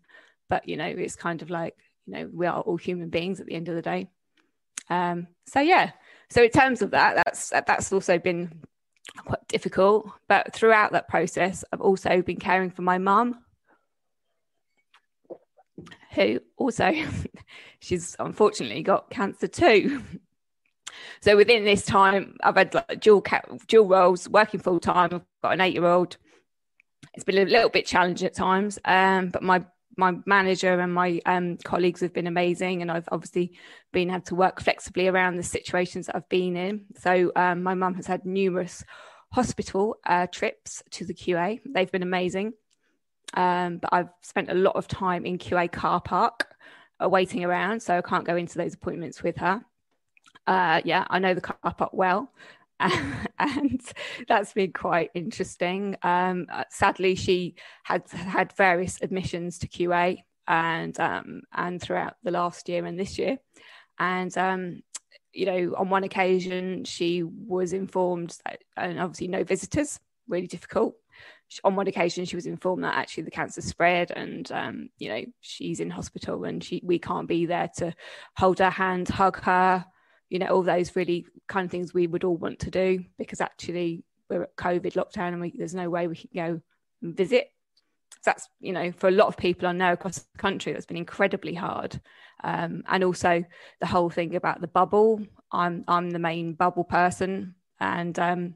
[0.50, 1.74] But you know, it's kind of like
[2.06, 4.08] you know, we are all human beings at the end of the day.
[4.90, 5.92] Um, so yeah,
[6.28, 8.60] so in terms of that, that's that's also been
[9.24, 10.06] quite difficult.
[10.28, 13.38] But throughout that process, I've also been caring for my mum
[16.16, 16.92] who also
[17.78, 20.02] she's unfortunately got cancer too.
[21.20, 23.22] So within this time, I've had like dual
[23.66, 25.10] dual roles, working full time.
[25.12, 26.16] I've got an eight year old.
[27.14, 29.64] It's been a little bit challenging at times, um, but my
[29.96, 33.52] my manager and my um, colleagues have been amazing, and I've obviously
[33.92, 36.84] been able to work flexibly around the situations that I've been in.
[36.98, 38.84] So um, my mum has had numerous
[39.32, 41.60] hospital uh, trips to the QA.
[41.66, 42.52] They've been amazing.
[43.34, 46.54] Um, but I've spent a lot of time in QA car park
[47.02, 49.64] uh, waiting around, so I can't go into those appointments with her.
[50.46, 52.32] Uh, yeah, I know the car park well.
[53.38, 53.80] and
[54.28, 55.96] that's been quite interesting.
[56.02, 62.30] Um, uh, sadly, she had had various admissions to QA and um, and throughout the
[62.30, 63.38] last year and this year,
[63.98, 64.82] and um,
[65.32, 70.96] you know, on one occasion she was informed that, and obviously no visitors, really difficult
[71.64, 75.24] on one occasion she was informed that actually the cancer spread and um, you know
[75.40, 77.94] she's in hospital and she we can't be there to
[78.36, 79.84] hold her hand hug her
[80.28, 83.40] you know all those really kind of things we would all want to do because
[83.40, 86.60] actually we're at covid lockdown and we, there's no way we can go
[87.02, 87.50] and visit.
[88.24, 90.96] That's you know for a lot of people i know across the country that's been
[90.96, 92.00] incredibly hard.
[92.42, 93.44] Um, and also
[93.80, 95.24] the whole thing about the bubble.
[95.52, 98.54] I'm i'm the main bubble person and um,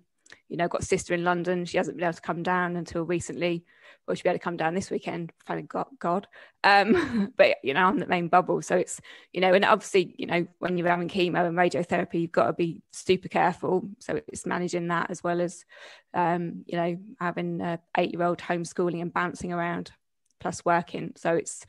[0.48, 1.64] you know, got sister in London.
[1.64, 3.64] She hasn't been able to come down until recently.
[4.06, 6.26] Well, she'll be able to come down this weekend, thank God.
[6.64, 8.62] Um, but, you know, I'm the main bubble.
[8.62, 9.00] So it's,
[9.32, 12.52] you know, and obviously, you know, when you're having chemo and radiotherapy, you've got to
[12.52, 13.88] be super careful.
[13.98, 15.64] So it's managing that as well as,
[16.14, 19.92] um, you know, having an eight year old homeschooling and bouncing around
[20.40, 21.12] plus working.
[21.16, 21.64] So it's,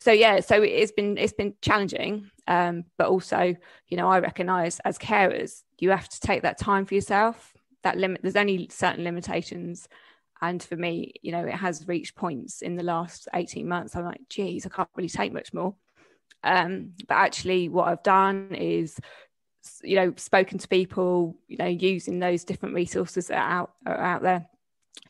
[0.00, 3.54] so yeah, so it's been it's been challenging, um, but also
[3.88, 7.53] you know I recognise as carers you have to take that time for yourself
[7.84, 9.88] that limit there's only certain limitations
[10.44, 13.96] and for me, you know, it has reached points in the last 18 months.
[13.96, 15.74] I'm like, geez, I can't really take much more.
[16.42, 19.00] Um, but actually, what I've done is,
[19.82, 23.96] you know, spoken to people, you know, using those different resources that are out, are
[23.96, 24.46] out there,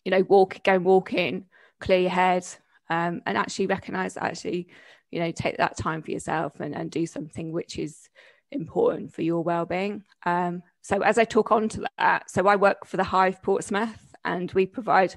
[0.04, 1.46] you know, walk, go and walk in,
[1.80, 2.46] clear your head,
[2.88, 4.68] um, and actually recognize actually,
[5.10, 8.08] you know, take that time for yourself and, and do something which is
[8.54, 10.04] important for your well-being.
[10.24, 14.14] Um, so as I talk on to that, so I work for the Hive Portsmouth
[14.24, 15.14] and we provide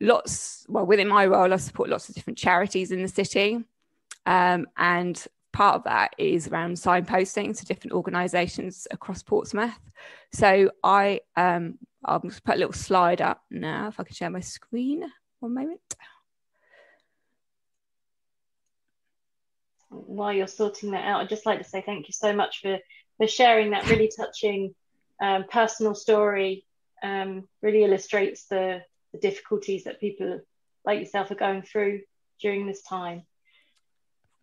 [0.00, 3.64] lots well within my role i support lots of different charities in the city.
[4.26, 9.78] Um, and part of that is around signposting to different organisations across portsmouth.
[10.32, 14.30] So i um, i'll just put a little slide up now if i can share
[14.30, 15.02] my screen
[15.40, 15.80] one moment
[19.90, 22.78] while you're sorting that out i'd just like to say thank you so much for
[23.16, 24.74] for sharing that really touching
[25.20, 26.64] um, personal story
[27.02, 30.40] um, really illustrates the, the difficulties that people
[30.84, 32.00] like yourself are going through
[32.40, 33.22] during this time.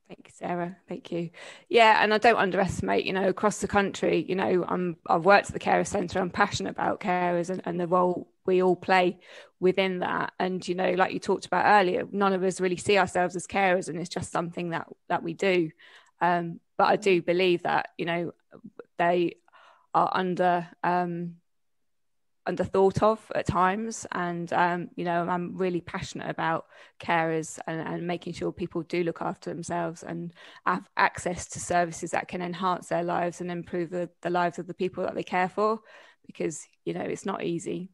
[0.08, 0.78] Thank you, Sarah.
[0.88, 1.32] Thank you.
[1.68, 5.48] Yeah, and I don't underestimate, you know, across the country, you know, I'm I've worked
[5.48, 6.20] at the carer centre.
[6.20, 9.18] I'm passionate about carers and, and the role we all play
[9.60, 10.34] within that.
[10.40, 13.48] And, you know, like you talked about earlier, none of us really see ourselves as
[13.48, 15.72] carers and it's just something that that we do.
[16.22, 18.34] Um, but I do believe that, you know,
[19.00, 19.38] they
[19.96, 21.38] are under um,
[22.48, 24.06] under thought of at times.
[24.12, 26.66] And um, you know i'm really passionate about
[27.00, 30.34] carers and, and, making sure people do look after themselves and
[30.66, 34.68] have access to services that can enhance their lives and improve the, the lives of
[34.68, 35.80] the people that they care for
[36.26, 37.90] because you know it's not easy.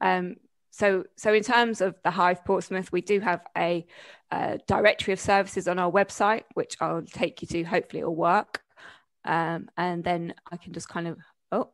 [0.00, 0.36] Um,
[0.70, 3.86] so so in terms of the hive portsmouth we do have a,
[4.30, 7.64] a, directory of services on our website which i'll take you to.
[7.64, 8.62] Hopefully it'll work.
[9.24, 11.18] Um, and then i can just kind of
[11.52, 11.70] oh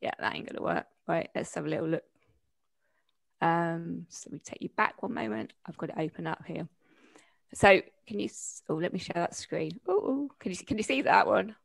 [0.00, 2.04] yeah that ain't gonna work Right, let's have a little look.
[3.40, 5.54] Um, so we take you back one moment.
[5.64, 6.68] I've got it open up here.
[7.54, 8.28] So can you?
[8.68, 9.80] Oh, let me share that screen.
[9.88, 11.56] Oh, can you can you see that one?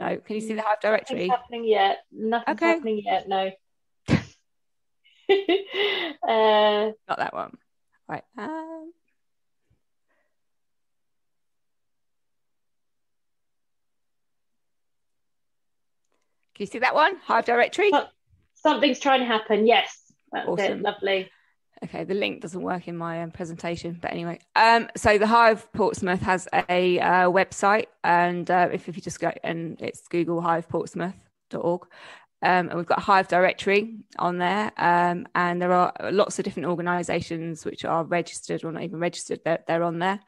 [0.00, 1.28] No, can you see the Hive directory?
[1.28, 1.98] Nothing's happening yet.
[2.10, 2.66] Nothing's okay.
[2.66, 3.28] happening yet.
[3.28, 3.52] No.
[6.28, 7.56] uh, Not that one.
[8.08, 8.24] Right.
[8.36, 8.92] Um,
[16.54, 17.16] Can you see that one?
[17.24, 17.90] Hive directory.
[18.64, 19.66] Something's trying to happen.
[19.66, 20.12] Yes.
[20.32, 20.80] That's awesome.
[20.80, 20.82] it.
[20.82, 21.30] Lovely.
[21.84, 24.38] Okay, the link doesn't work in my um, presentation, but anyway.
[24.56, 29.20] Um, so the Hive Portsmouth has a uh, website, and uh, if, if you just
[29.20, 31.82] go and it's Google Hive Portsmouth.org,
[32.42, 36.46] um, and we've got a Hive directory on there, um, and there are lots of
[36.46, 39.40] different organisations which are registered or not even registered.
[39.44, 40.20] They're, they're on there,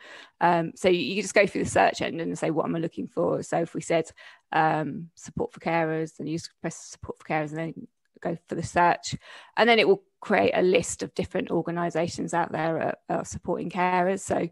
[0.42, 2.80] um, so you, you, just go through the search engine and say what am I
[2.80, 3.42] looking for.
[3.42, 4.10] So if we said
[4.52, 7.88] um, support for carers, then you just press support for carers, and then
[8.26, 9.16] go for the search,
[9.56, 14.20] and then it will create a list of different organisations out there supporting carers.
[14.20, 14.48] So,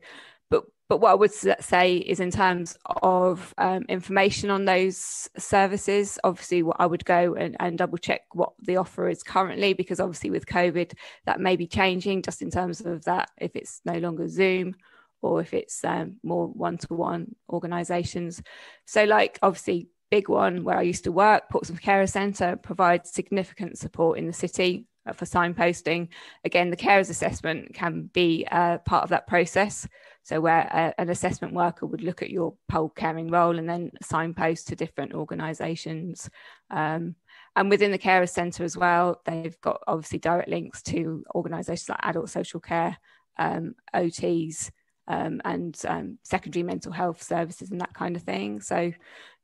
[0.51, 6.19] but but what I would say is in terms of um, information on those services,
[6.23, 9.99] obviously what I would go and, and double check what the offer is currently, because
[9.99, 10.93] obviously with COVID
[11.25, 14.75] that may be changing just in terms of that if it's no longer Zoom
[15.23, 18.43] or if it's um, more one-to-one organisations.
[18.85, 23.77] So like obviously big one where I used to work, Portsmouth Carer Centre, provides significant
[23.79, 26.07] support in the city uh, for signposting.
[26.45, 29.89] Again, the carers assessment can be uh, part of that process.
[30.23, 33.91] So, where uh, an assessment worker would look at your pole caring role and then
[34.03, 36.31] signpost to different organisations.
[36.71, 37.17] Um,
[37.57, 41.99] and within the carer centre as well, they've got obviously direct links to organisations like
[42.05, 42.97] adult social care,
[43.37, 44.71] um, OTs,
[45.09, 48.61] um, and um, secondary mental health services and that kind of thing.
[48.61, 48.93] So,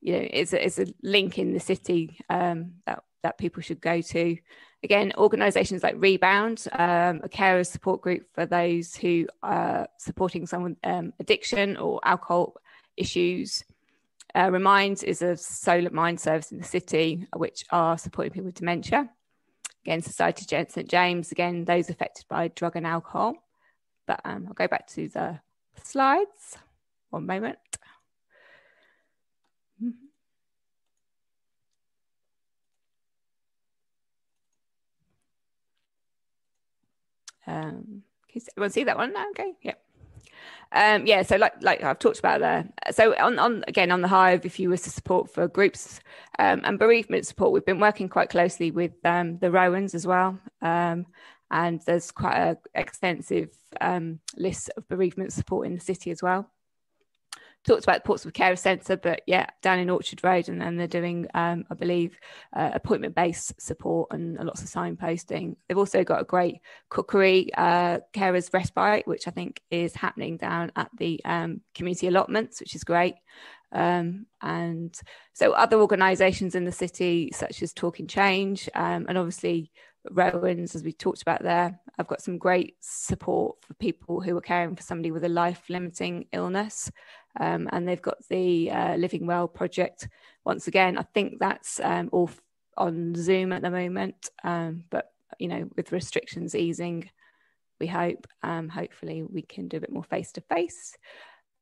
[0.00, 3.80] you know, it's a, it's a link in the city um, that that people should
[3.80, 4.36] go to.
[4.82, 10.76] Again, organisations like Rebound, um, a carer support group for those who are supporting someone
[10.84, 12.54] um, addiction or alcohol
[12.96, 13.62] issues.
[14.34, 18.54] Uh, Reminds is a Solent Mind service in the city, which are supporting people with
[18.54, 19.10] dementia.
[19.84, 23.34] Again, Society St James, again, those affected by drug and alcohol.
[24.06, 25.40] But um, I'll go back to the
[25.82, 26.58] slides.
[27.10, 27.58] One moment.
[37.50, 39.12] Um, can you see that one?
[39.30, 39.74] Okay, yeah.
[40.72, 42.68] Um, yeah, so like like I've talked about there.
[42.92, 46.00] So on on again on the Hive, if you were to support for groups
[46.38, 50.38] um, and bereavement support, we've been working quite closely with um, the Rowans as well,
[50.62, 51.06] um,
[51.50, 56.48] and there's quite an extensive um, list of bereavement support in the city as well.
[57.66, 60.86] Talked about the Portsmouth Care Centre, but yeah, down in Orchard Road, and then they're
[60.86, 62.18] doing, um, I believe,
[62.56, 65.56] uh, appointment-based support and lots of signposting.
[65.68, 70.72] They've also got a great cookery uh, carers respite, which I think is happening down
[70.76, 73.14] at the um, community allotments, which is great.
[73.72, 74.98] Um, and
[75.32, 79.70] so other organisations in the city, such as Talking Change, um, and obviously
[80.10, 84.40] Rowan's, as we talked about there, I've got some great support for people who are
[84.40, 86.90] caring for somebody with a life limiting illness.
[87.38, 90.08] Um, and they've got the uh, Living Well project.
[90.44, 92.30] Once again, I think that's um, all
[92.76, 97.10] on Zoom at the moment, um, but you know, with restrictions easing,
[97.78, 100.96] we hope um, hopefully we can do a bit more face to face.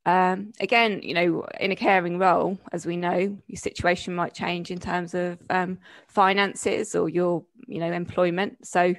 [0.06, 4.78] Again, you know, in a caring role, as we know, your situation might change in
[4.78, 8.66] terms of um, finances or your, you know, employment.
[8.66, 8.94] So,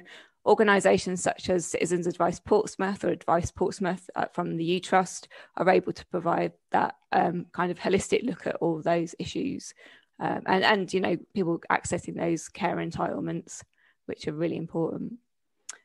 [0.46, 5.68] organisations such as Citizens Advice Portsmouth or Advice Portsmouth uh, from the You Trust are
[5.68, 9.74] able to provide that um, kind of holistic look at all those issues,
[10.18, 13.62] um, and and you know, people accessing those care entitlements,
[14.06, 15.14] which are really important.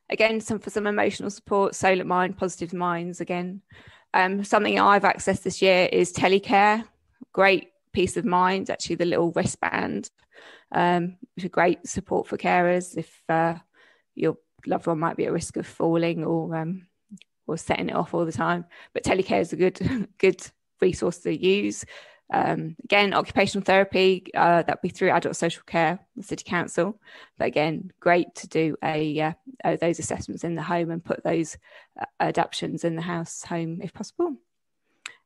[0.10, 3.22] Again, some for some emotional support, Solent Mind, Positive Minds.
[3.22, 3.62] Again,
[4.14, 6.86] um, something I've accessed this year is telecare.
[7.34, 8.70] Great peace of mind.
[8.70, 10.12] Actually, the little wristband,
[10.72, 13.56] um, which is great support for carers if uh,
[14.14, 14.38] your
[14.68, 16.88] loved one might be at risk of falling or um,
[17.48, 18.66] or setting it off all the time.
[18.94, 20.46] But telecare is a good good
[20.82, 21.86] resource to use.
[22.34, 27.00] Um, again, occupational therapy, uh, that'd be through adult social care, the city council.
[27.38, 31.24] But again, great to do a uh, uh, those assessments in the home and put
[31.24, 31.58] those
[32.00, 34.36] uh, adaptations in the house home if possible.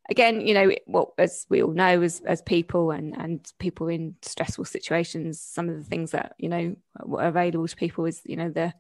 [0.10, 4.16] Again, you know, what as we all know, as as people and and people in
[4.22, 6.76] stressful situations, some of the things that you know
[7.12, 8.74] are available to people is you know the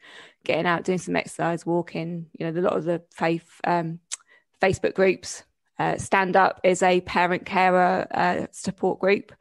[0.43, 2.25] getting out, doing some exercise, walking.
[2.37, 3.99] You know, a lot of the faith um,
[4.61, 5.43] Facebook groups
[5.79, 9.31] uh, Stand Up is a parent carer uh, support group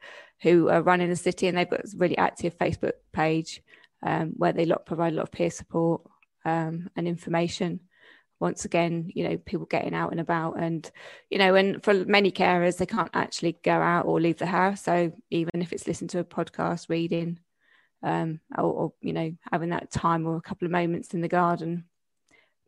[0.41, 3.61] who are running the city, and they've got a really active Facebook page
[4.03, 6.01] um, where they lot, provide a lot of peer support
[6.45, 7.81] um, and information.
[8.39, 10.89] Once again, you know, people getting out and about, and
[11.29, 14.81] you know, and for many carers, they can't actually go out or leave the house.
[14.81, 17.39] So even if it's listening to a podcast, reading,
[18.01, 21.27] um, or, or you know, having that time or a couple of moments in the
[21.27, 21.85] garden,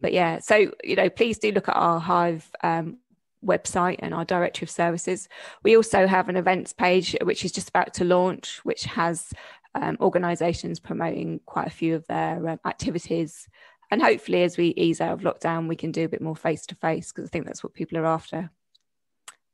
[0.02, 2.98] but yeah, so you know, please do look at our Hive um,
[3.46, 5.30] website and our directory of services.
[5.64, 9.32] We also have an events page which is just about to launch, which has
[9.76, 13.48] um, organisations promoting quite a few of their um, activities.
[13.92, 16.66] And hopefully, as we ease out of lockdown, we can do a bit more face
[16.68, 18.50] to face because I think that's what people are after.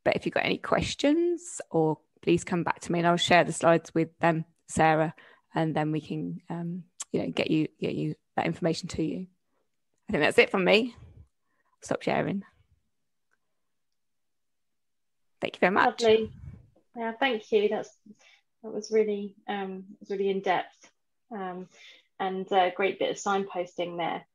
[0.05, 3.43] But if you've got any questions, or please come back to me and I'll share
[3.43, 5.15] the slides with them, Sarah,
[5.55, 9.25] and then we can, um, you know, get you get you that information to you.
[10.07, 10.95] I think that's it from me.
[11.81, 12.43] Stop sharing.
[15.41, 16.01] Thank you very much.
[16.01, 16.31] Lovely.
[16.95, 17.69] Yeah, thank you.
[17.69, 17.89] That's
[18.63, 20.91] that was really um, was really in depth
[21.31, 21.67] um,
[22.19, 24.25] and a great bit of signposting there.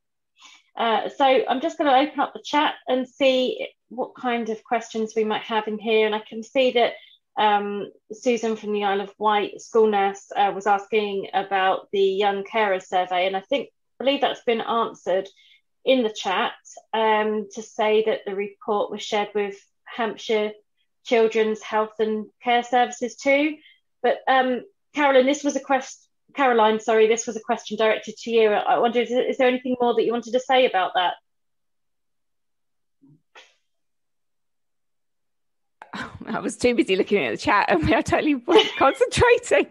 [0.77, 4.65] Uh, so I'm just going to open up the chat and see what kind of
[4.65, 6.07] questions we might have in here.
[6.07, 6.95] And I can see that
[7.37, 12.45] um, Susan from the Isle of Wight school nurse uh, was asking about the young
[12.45, 15.29] carer survey, and I think believe that's been answered
[15.85, 16.53] in the chat
[16.93, 20.53] um, to say that the report was shared with Hampshire
[21.05, 23.57] children's health and care services too.
[24.03, 24.63] But um,
[24.95, 26.02] Carolyn, this was a question.
[26.35, 28.51] Caroline, sorry, this was a question directed to you.
[28.51, 31.15] I wonder, is, is there anything more that you wanted to say about that?
[36.27, 38.41] I was too busy looking at the chat and we are totally
[38.79, 39.67] concentrating.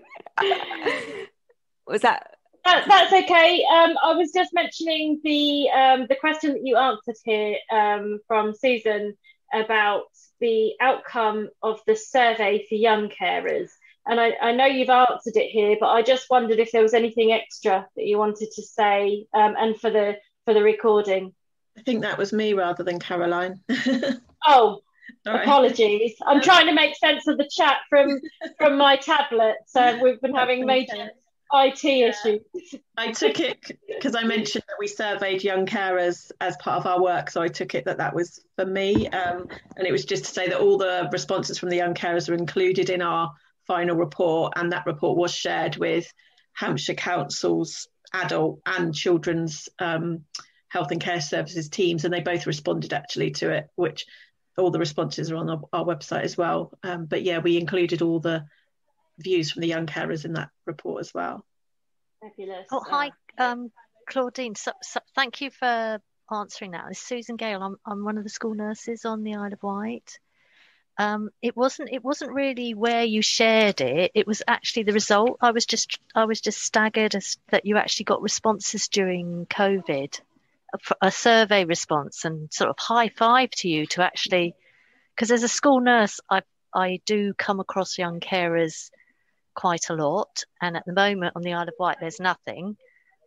[1.88, 2.36] was that?
[2.66, 2.86] that?
[2.88, 3.64] That's okay.
[3.72, 8.54] Um, I was just mentioning the um, the question that you answered here um, from
[8.54, 9.18] Susan
[9.54, 10.04] about
[10.40, 13.70] the outcome of the survey for young carers.
[14.06, 16.94] And I, I, know you've answered it here, but I just wondered if there was
[16.94, 21.34] anything extra that you wanted to say, um, and for the for the recording.
[21.78, 23.62] I think that was me rather than Caroline.
[24.48, 24.82] oh,
[25.26, 26.16] apologies.
[26.26, 28.20] I'm trying to make sense of the chat from
[28.58, 29.58] from my tablet.
[29.68, 31.12] So we've been having major
[31.54, 32.42] IT issues.
[32.98, 37.02] I took it because I mentioned that we surveyed young carers as part of our
[37.02, 40.26] work, so I took it that that was for me, um, and it was just
[40.26, 43.34] to say that all the responses from the young carers are included in our
[43.72, 46.12] final report, and that report was shared with
[46.52, 50.26] Hampshire Council's adult and children's um,
[50.68, 54.06] health and care services teams, and they both responded actually to it, which
[54.58, 56.74] all the responses are on our, our website as well.
[56.84, 58.44] Um, but yeah, we included all the
[59.20, 61.46] views from the young carers in that report as well.
[62.22, 62.68] Fabulous.
[62.74, 63.72] Oh, hi, um,
[64.10, 64.56] Claudine.
[64.56, 66.88] So, so, thank you for answering that.
[66.90, 67.64] It's Susan Gale.
[67.64, 70.20] I'm, I'm one of the school nurses on the Isle of Wight.
[71.02, 74.12] Um, it wasn't it wasn't really where you shared it.
[74.14, 75.38] It was actually the result.
[75.42, 80.20] I was just I was just staggered as, that you actually got responses during COVID,
[80.74, 84.54] a, a survey response, and sort of high five to you to actually
[85.16, 88.92] because as a school nurse, I I do come across young carers
[89.56, 92.78] quite a lot, and at the moment on the Isle of Wight, there's nothing.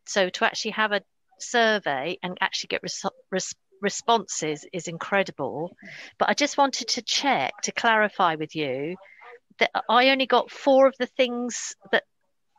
[0.07, 1.03] So to actually have a
[1.41, 5.77] survey and actually get res- res- responses is incredible.
[6.19, 8.97] But I just wanted to check to clarify with you
[9.59, 12.03] that I only got four of the things that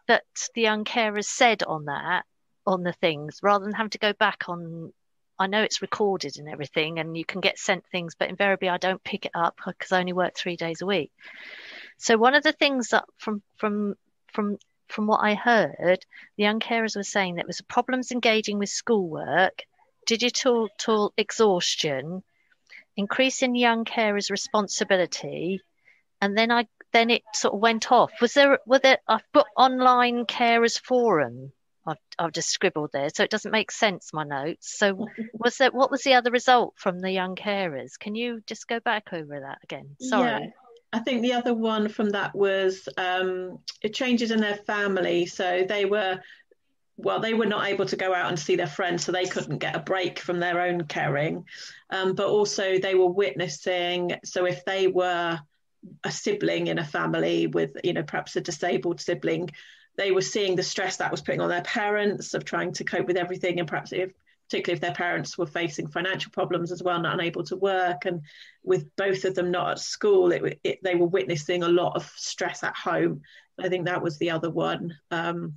[0.07, 0.23] that
[0.53, 2.23] the young carers said on that
[2.65, 4.93] on the things rather than having to go back on
[5.37, 8.77] I know it's recorded and everything, and you can get sent things, but invariably I
[8.77, 11.11] don't pick it up because I only work three days a week.
[11.97, 13.95] So one of the things that from from
[14.31, 14.57] from
[14.87, 16.05] from what I heard,
[16.37, 19.63] the young carers were saying that was problems engaging with schoolwork,
[20.05, 22.23] digital tool exhaustion,
[22.95, 25.61] increasing young carers' responsibility,
[26.21, 28.11] and then I then it sort of went off.
[28.21, 31.51] Was there were there I've put online carers forum
[31.87, 34.11] I've, I've just scribbled there, so it doesn't make sense.
[34.13, 34.77] My notes.
[34.77, 37.99] So, was that what was the other result from the young carers?
[37.99, 39.95] Can you just go back over that again?
[39.99, 40.43] Sorry.
[40.43, 40.49] Yeah.
[40.93, 45.25] I think the other one from that was um, it changes in their family.
[45.25, 46.21] So they were,
[46.97, 49.57] well, they were not able to go out and see their friends, so they couldn't
[49.57, 51.45] get a break from their own caring.
[51.89, 54.13] Um, but also they were witnessing.
[54.23, 55.39] So if they were
[56.03, 59.49] a sibling in a family with, you know, perhaps a disabled sibling,
[59.97, 63.07] they were seeing the stress that was putting on their parents of trying to cope
[63.07, 64.11] with everything and perhaps if
[64.47, 68.21] particularly if their parents were facing financial problems as well, not unable to work, and
[68.63, 72.11] with both of them not at school, it, it, they were witnessing a lot of
[72.15, 73.21] stress at home.
[73.59, 75.55] I think that was the other one, um,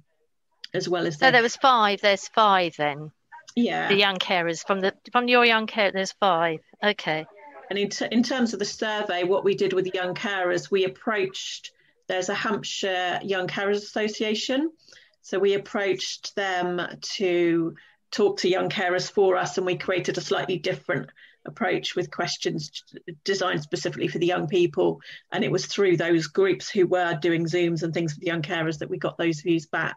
[0.78, 1.18] as well as.
[1.18, 2.00] So there was five.
[2.00, 3.12] There's five then.
[3.54, 3.88] Yeah.
[3.88, 5.92] The young carers from the from your young care.
[5.92, 6.60] There's five.
[6.82, 7.26] Okay.
[7.70, 10.70] And in, t- in terms of the survey, what we did with the young carers,
[10.70, 11.72] we approached
[12.06, 14.72] there's a Hampshire Young Carers Association.
[15.20, 16.80] So we approached them
[17.16, 17.74] to
[18.10, 21.10] talk to young carers for us, and we created a slightly different
[21.44, 22.82] approach with questions
[23.24, 25.00] designed specifically for the young people.
[25.30, 28.42] And it was through those groups who were doing Zooms and things with the young
[28.42, 29.96] carers that we got those views back.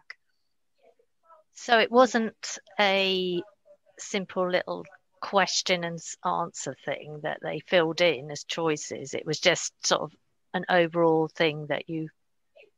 [1.54, 3.42] So it wasn't a
[3.98, 4.84] simple little
[5.20, 9.14] question and answer thing that they filled in as choices.
[9.14, 10.12] It was just sort of
[10.54, 12.08] an overall thing that you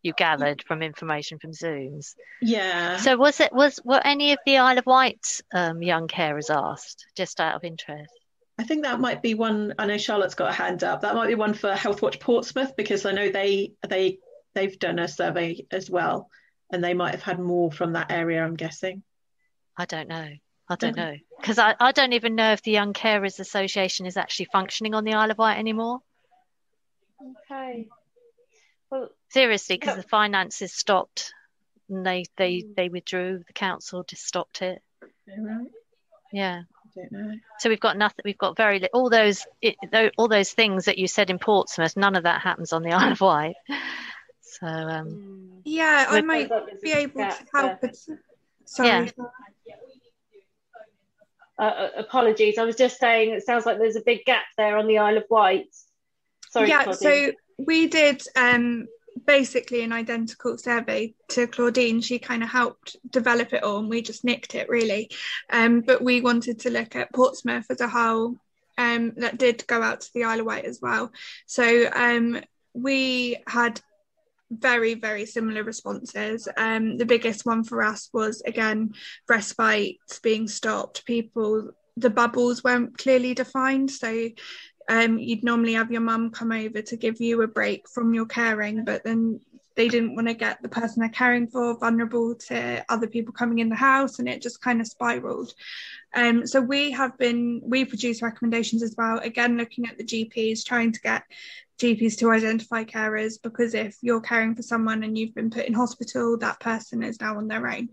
[0.02, 2.14] you gathered from information from Zooms.
[2.42, 2.98] Yeah.
[2.98, 7.06] So was it was were any of the Isle of Wight um, young carers asked,
[7.16, 8.12] just out of interest?
[8.58, 9.74] I think that might be one.
[9.78, 11.00] I know Charlotte's got a hand up.
[11.00, 14.18] That might be one for Healthwatch Portsmouth because I know they they
[14.54, 16.28] they've done a survey as well,
[16.72, 18.44] and they might have had more from that area.
[18.44, 19.02] I'm guessing.
[19.76, 20.28] I don't know.
[20.68, 24.16] I don't know because I, I don't even know if the Young Carers Association is
[24.16, 26.00] actually functioning on the Isle of Wight anymore.
[27.50, 27.88] Okay.
[28.90, 30.02] Well, seriously, because yeah.
[30.02, 31.34] the finances stopped,
[31.90, 33.42] and they they they withdrew.
[33.46, 34.82] The council just stopped it.
[35.28, 35.66] Right.
[36.32, 36.62] Yeah.
[37.10, 37.34] know.
[37.58, 38.22] So we've got nothing.
[38.24, 39.00] We've got very little.
[39.02, 39.76] All those it,
[40.16, 41.96] all those things that you said in Portsmouth.
[41.96, 43.56] None of that happens on the Isle of Wight.
[44.60, 45.60] So um, mm.
[45.64, 46.50] yeah, I might
[46.82, 47.82] be able to help.
[47.82, 47.96] It.
[48.64, 49.12] Sorry.
[49.16, 49.24] Yeah.
[51.56, 52.58] Uh, uh, apologies.
[52.58, 55.18] I was just saying it sounds like there's a big gap there on the Isle
[55.18, 55.68] of Wight
[56.54, 57.00] Sorry, yeah, Claudine.
[57.00, 58.86] so we did um,
[59.26, 62.00] basically an identical survey to Claudine.
[62.00, 65.10] She kind of helped develop it all, and we just nicked it really.
[65.50, 68.36] Um, but we wanted to look at Portsmouth as a whole.
[68.78, 71.10] Um, that did go out to the Isle of Wight as well.
[71.46, 72.40] So um,
[72.72, 73.80] we had
[74.50, 78.92] very very similar responses um, the biggest one for us was again
[79.28, 84.28] respite being stopped people the bubbles weren't clearly defined so
[84.88, 88.26] um, you'd normally have your mum come over to give you a break from your
[88.26, 89.40] caring, but then
[89.76, 93.58] they didn't want to get the person they're caring for vulnerable to other people coming
[93.58, 95.52] in the house, and it just kind of spiraled.
[96.14, 99.18] Um, so we have been we produce recommendations as well.
[99.18, 101.24] Again, looking at the GPs, trying to get
[101.78, 105.74] GPs to identify carers because if you're caring for someone and you've been put in
[105.74, 107.88] hospital, that person is now on their own.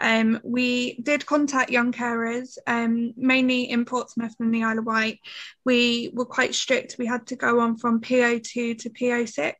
[0.00, 5.20] Um, we did contact young carers, um, mainly in Portsmouth and the Isle of Wight.
[5.64, 6.96] We were quite strict.
[6.98, 9.54] We had to go on from PO2 to PO6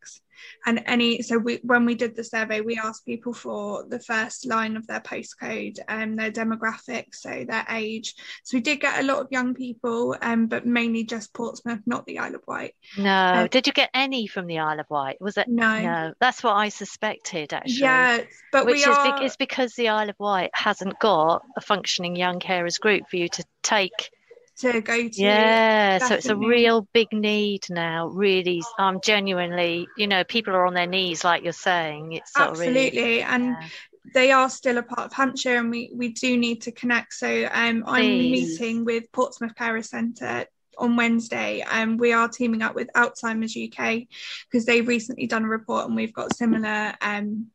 [0.66, 4.46] and any so we when we did the survey we asked people for the first
[4.46, 8.14] line of their postcode and um, their demographics so their age.
[8.44, 12.06] So we did get a lot of young people um but mainly just portsmouth not
[12.06, 12.74] the isle of wight.
[12.96, 13.10] No.
[13.10, 15.20] Uh, did you get any from the isle of wight?
[15.20, 15.80] Was it no.
[15.80, 16.14] no.
[16.20, 17.80] That's what i suspected actually.
[17.80, 19.22] Yeah but which we is are...
[19.22, 23.28] it's because the isle of wight hasn't got a functioning young carers group for you
[23.28, 24.10] to take
[24.58, 25.20] to go to.
[25.20, 28.08] Yeah, so it's a real big need now.
[28.08, 32.12] Really, I'm genuinely, you know, people are on their knees, like you're saying.
[32.12, 33.68] It's absolutely, really, and yeah.
[34.14, 37.14] they are still a part of Hampshire, and we we do need to connect.
[37.14, 40.46] So um, I'm meeting with Portsmouth Carer Centre
[40.78, 41.60] on Wednesday.
[41.60, 44.06] and um, we are teaming up with Alzheimer's UK
[44.50, 47.48] because they've recently done a report and we've got similar um,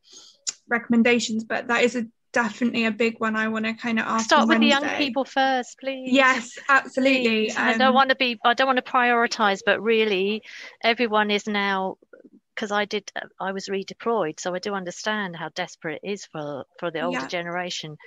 [0.67, 1.43] recommendations.
[1.43, 4.25] But that is a definitely a big one I want to kind of ask.
[4.25, 4.79] Start with Wednesday.
[4.79, 6.11] the young people first, please.
[6.11, 7.51] Yes, absolutely.
[7.51, 8.37] Um, I don't want to be.
[8.43, 10.43] I don't want to prioritize, but really,
[10.83, 11.97] everyone is now
[12.55, 13.11] because I did.
[13.39, 17.19] I was redeployed, so I do understand how desperate it is for for the older
[17.19, 17.27] yeah.
[17.27, 17.97] generation.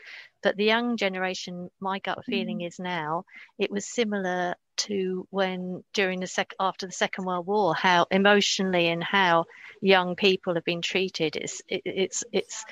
[0.42, 2.66] But the young generation, my gut feeling mm.
[2.66, 3.24] is now
[3.58, 8.88] it was similar to when during the sec after the Second World War, how emotionally
[8.88, 9.46] and how
[9.80, 11.36] young people have been treated.
[11.36, 12.64] It's it, it's it's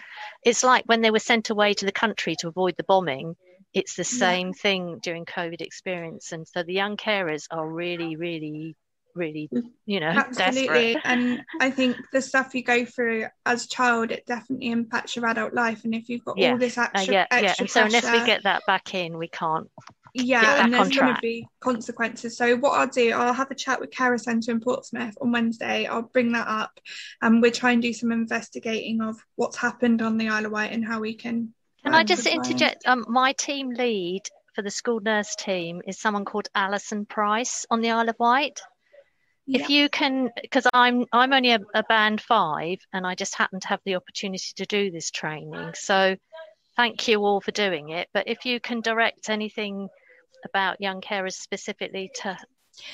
[0.45, 3.37] it's like when they were sent away to the country to avoid the bombing.
[3.73, 4.63] It's the same yeah.
[4.63, 8.77] thing during COVID experience, and so the young carers are really, really
[9.15, 9.49] really
[9.87, 10.95] you know absolutely.
[10.95, 11.03] Desperate.
[11.05, 15.27] and i think the stuff you go through as a child it definitely impacts your
[15.27, 15.85] adult life.
[15.85, 16.53] And if you've got yeah.
[16.53, 17.55] all this extra, uh, yeah, extra yeah.
[17.59, 19.69] and so unless we get that back in we can't
[20.15, 22.37] yeah and there's going to be consequences.
[22.37, 25.87] So what i'll do i'll have a chat with carer centre in portsmouth on wednesday.
[25.87, 26.79] I'll bring that up
[27.21, 30.73] and we'll try and do some investigating of what's happened on the isle of wight
[30.73, 31.53] and how we can
[31.83, 32.87] can um, i just interject?
[32.87, 34.23] Um, my team lead
[34.55, 38.61] for the school nurse team is someone called alison price on the isle of wight
[39.47, 43.61] if you can because i'm i'm only a, a, band five and i just happen
[43.61, 45.73] to have the opportunity to do this training.
[45.75, 46.17] So
[46.77, 48.09] thank you all for doing it.
[48.13, 49.89] But if you can direct anything
[50.45, 52.37] about young carers specifically to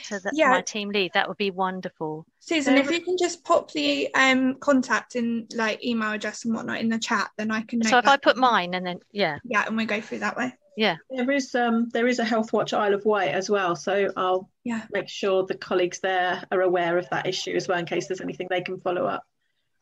[0.04, 0.50] to the, yeah.
[0.50, 2.26] my team lead that would be wonderful.
[2.38, 6.80] Susan if you can just pop the um contact in like email address and whatnot
[6.80, 9.38] in the chat then i can so if i put mine and then yeah.
[9.44, 10.96] Yeah and we go through that way yeah.
[11.10, 14.48] There is um there is a health watch isle of wight as well so i'll
[14.64, 14.82] yeah.
[14.92, 18.20] make sure the colleagues there are aware of that issue as well in case there's
[18.20, 19.24] anything they can follow up.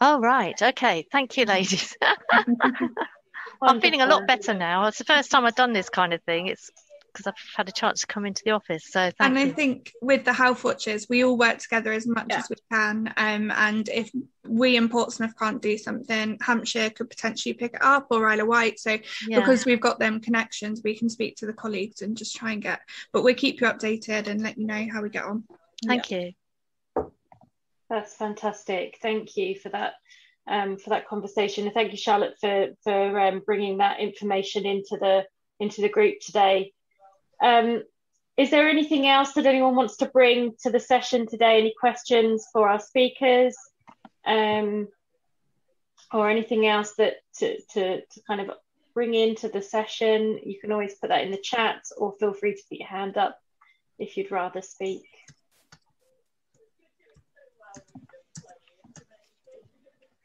[0.00, 0.60] Oh right.
[0.60, 1.06] Okay.
[1.10, 1.96] Thank you ladies.
[3.62, 4.86] I'm feeling a lot better now.
[4.86, 6.46] It's the first time i've done this kind of thing.
[6.46, 6.70] It's
[7.18, 8.84] because I've had a chance to come into the office.
[8.84, 9.40] So and you.
[9.40, 12.38] I think with the health watches, we all work together as much yeah.
[12.38, 13.12] as we can.
[13.16, 14.10] Um, and if
[14.46, 18.48] we in Portsmouth can't do something, Hampshire could potentially pick it up or Isle of
[18.48, 18.78] Wight.
[18.78, 19.40] So yeah.
[19.40, 22.62] because we've got them connections, we can speak to the colleagues and just try and
[22.62, 22.80] get.
[23.12, 25.44] But we'll keep you updated and let you know how we get on.
[25.86, 26.30] Thank yeah.
[26.96, 27.12] you.
[27.90, 28.98] That's fantastic.
[29.02, 29.94] Thank you for that.
[30.50, 34.96] Um, for that conversation, and thank you, Charlotte, for for um, bringing that information into
[34.98, 35.26] the
[35.60, 36.72] into the group today.
[37.42, 37.82] Um,
[38.36, 41.58] is there anything else that anyone wants to bring to the session today?
[41.58, 43.56] Any questions for our speakers?
[44.24, 44.88] Um,
[46.12, 48.50] or anything else that to, to, to kind of
[48.94, 50.38] bring into the session?
[50.44, 53.16] You can always put that in the chat or feel free to put your hand
[53.16, 53.38] up
[53.98, 55.02] if you'd rather speak.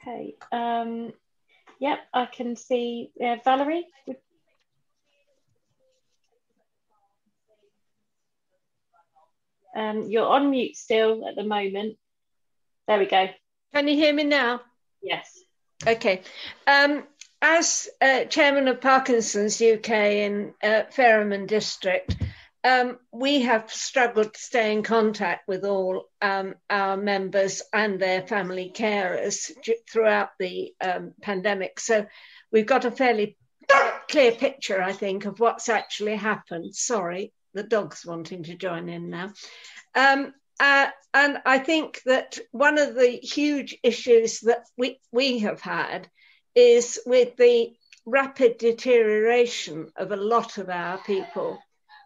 [0.02, 0.36] Okay.
[0.52, 1.14] Um,
[1.80, 3.88] yep, I can see uh, Valerie.
[9.76, 11.98] Um, you're on mute still at the moment.
[12.88, 13.28] There we go.
[13.74, 14.62] Can you hear me now?
[15.02, 15.44] Yes.
[15.86, 16.22] Okay.
[16.68, 17.04] Um,
[17.42, 22.16] as uh, chairman of Parkinson's UK in uh, Fareham District,
[22.64, 28.26] um, we have struggled to stay in contact with all um, our members and their
[28.26, 29.52] family carers
[29.92, 31.80] throughout the um, pandemic.
[31.80, 32.06] So
[32.52, 33.38] we've got a fairly
[34.10, 36.74] clear picture, I think, of what's actually happened.
[36.74, 39.32] Sorry, the dog's wanting to join in now.
[39.96, 45.62] Um, uh, and I think that one of the huge issues that we, we have
[45.62, 46.10] had
[46.56, 47.74] is with the
[48.06, 51.60] rapid deterioration of a lot of our people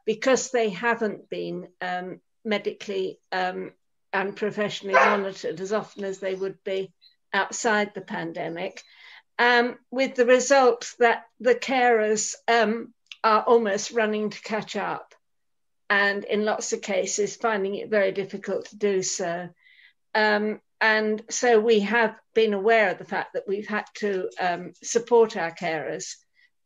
[0.06, 3.72] because they haven't been um, medically um,
[4.14, 6.92] and professionally monitored as often as they would be
[7.34, 8.82] outside the pandemic.
[9.40, 12.94] Um, with the result that the carers um,
[13.24, 15.14] are almost running to catch up
[15.90, 19.50] and in lots of cases finding it very difficult to do so.
[20.14, 24.74] Um, and so we have been aware of the fact that we've had to um,
[24.84, 26.16] support our carers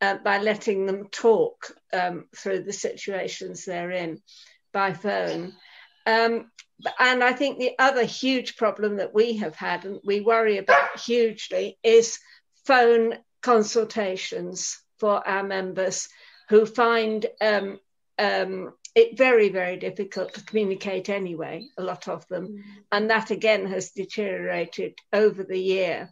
[0.00, 4.20] uh, by letting them talk um, through the situations they're in
[4.72, 5.54] by phone.
[6.04, 6.50] Um,
[6.98, 10.98] and I think the other huge problem that we have had and we worry about
[10.98, 12.18] hugely is
[12.66, 16.08] phone consultations for our members
[16.48, 17.78] who find um,
[18.18, 22.62] um, it very very difficult to communicate anyway a lot of them mm.
[22.90, 26.10] and that again has deteriorated over the year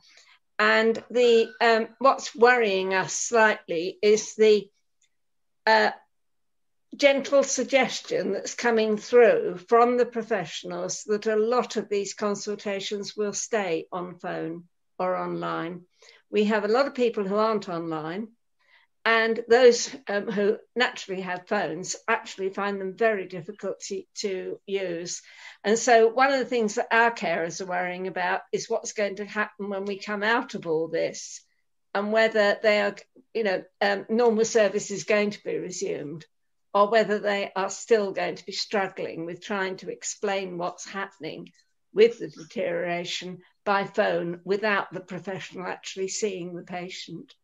[0.58, 4.68] and the um, what's worrying us slightly is the
[5.66, 5.90] uh,
[6.96, 13.32] gentle suggestion that's coming through from the professionals that a lot of these consultations will
[13.32, 14.64] stay on phone
[14.98, 15.82] or online.
[16.30, 18.28] We have a lot of people who aren't online,
[19.04, 25.22] and those um, who naturally have phones actually find them very difficult to, to, use.
[25.64, 29.16] And so, one of the things that our carers are worrying about is what's going
[29.16, 31.42] to happen when we come out of all this
[31.94, 32.96] and whether they are,
[33.34, 36.26] you know, um, normal service is going to be resumed
[36.72, 41.50] or whether they are still going to be struggling with trying to explain what's happening
[41.92, 47.34] with the deterioration by phone without the professional actually seeing the patient.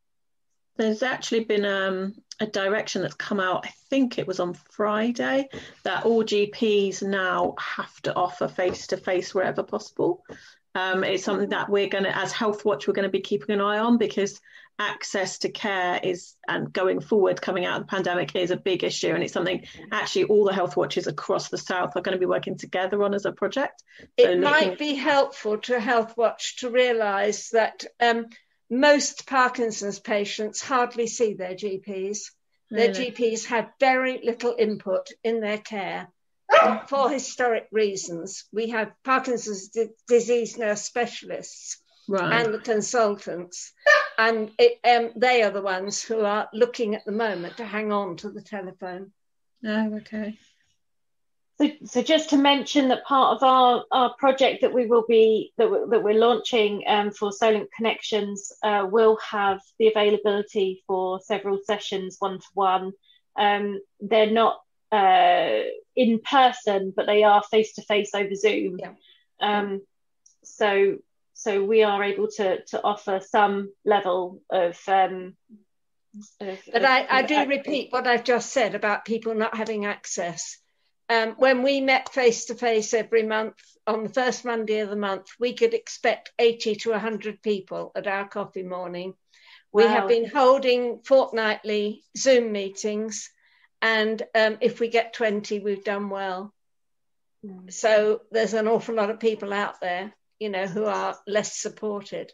[0.76, 5.48] There's actually been um, a direction that's come out, I think it was on Friday,
[5.84, 10.22] that all GPs now have to offer face to face wherever possible.
[10.74, 13.54] Um, it's something that we're going to, as Health Watch, we're going to be keeping
[13.54, 14.40] an eye on because
[14.78, 18.84] access to care is, and going forward, coming out of the pandemic, is a big
[18.84, 19.08] issue.
[19.08, 22.26] And it's something actually all the health watches across the South are going to be
[22.26, 23.82] working together on as a project.
[23.98, 24.40] So it looking...
[24.42, 28.26] might be helpful to Health Watch to realise that um,
[28.70, 32.30] most Parkinson's patients hardly see their GPs.
[32.70, 33.12] Their really?
[33.12, 36.08] GPs have very little input in their care
[36.88, 38.44] for historic reasons.
[38.52, 42.44] We have Parkinson's d- disease nurse specialists right.
[42.44, 43.72] and the consultants,
[44.18, 47.92] and it, um, they are the ones who are looking at the moment to hang
[47.92, 49.12] on to the telephone.
[49.64, 50.38] Oh, okay.
[51.58, 55.52] So, so just to mention that part of our, our project that we will be
[55.56, 61.18] that we're, that we're launching um, for Solent Connections uh, will have the availability for
[61.20, 62.92] several sessions one to one.
[64.00, 64.60] They're not
[64.92, 65.60] uh,
[65.94, 68.78] in person, but they are face to face over Zoom.
[68.78, 68.92] Yeah.
[69.40, 69.82] Um,
[70.44, 70.98] so
[71.34, 74.78] so we are able to to offer some level of.
[74.88, 75.36] Um,
[76.40, 79.84] of but of, I, I do repeat what I've just said about people not having
[79.84, 80.58] access.
[81.08, 83.54] Um, when we met face to face every month
[83.86, 88.08] on the first Monday of the month, we could expect 80 to 100 people at
[88.08, 89.14] our coffee morning.
[89.72, 89.90] We wow.
[89.90, 93.30] have been holding fortnightly Zoom meetings
[93.82, 96.52] and um, if we get 20, we've done well.
[97.44, 97.72] Mm.
[97.72, 102.32] So there's an awful lot of people out there, you know, who are less supported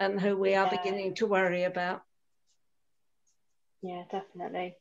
[0.00, 0.76] and who we are yeah.
[0.82, 2.02] beginning to worry about.
[3.82, 4.76] Yeah, definitely.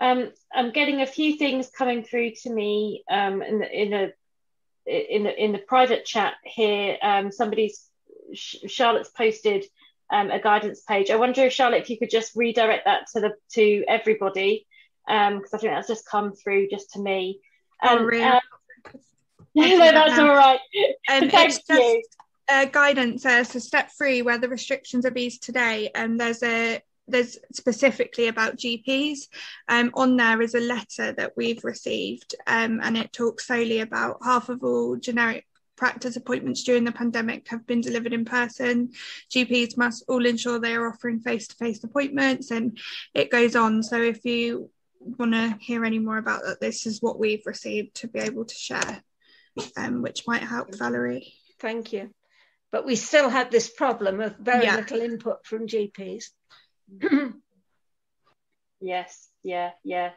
[0.00, 4.12] Um, I'm getting a few things coming through to me um, in the, in a
[4.86, 6.96] in the in the private chat here.
[7.02, 7.86] Um, somebody's
[8.34, 9.66] Charlotte's posted
[10.10, 11.10] um, a guidance page.
[11.10, 14.66] I wonder if Charlotte, if you could just redirect that to the to everybody,
[15.06, 17.40] because um, I think that's just come through just to me.
[17.82, 18.38] Oh, um, really?
[19.56, 20.60] Uh, no, that's all right.
[21.10, 22.02] Um, Thank you.
[22.48, 26.42] Uh, guidance uh, so step three where the restrictions are eased today and um, there's
[26.44, 26.80] a
[27.10, 29.28] there's specifically about GPs.
[29.68, 34.18] Um, on there is a letter that we've received, um, and it talks solely about
[34.22, 35.46] half of all generic
[35.76, 38.92] practice appointments during the pandemic have been delivered in person.
[39.34, 42.78] GPs must all ensure they are offering face to face appointments, and
[43.14, 43.82] it goes on.
[43.82, 47.94] So, if you want to hear any more about that, this is what we've received
[47.96, 49.02] to be able to share,
[49.76, 51.32] um, which might help Valerie.
[51.58, 52.10] Thank you.
[52.70, 54.76] But we still have this problem of very yeah.
[54.76, 56.26] little input from GPs.
[58.80, 60.10] yes, yeah, yeah.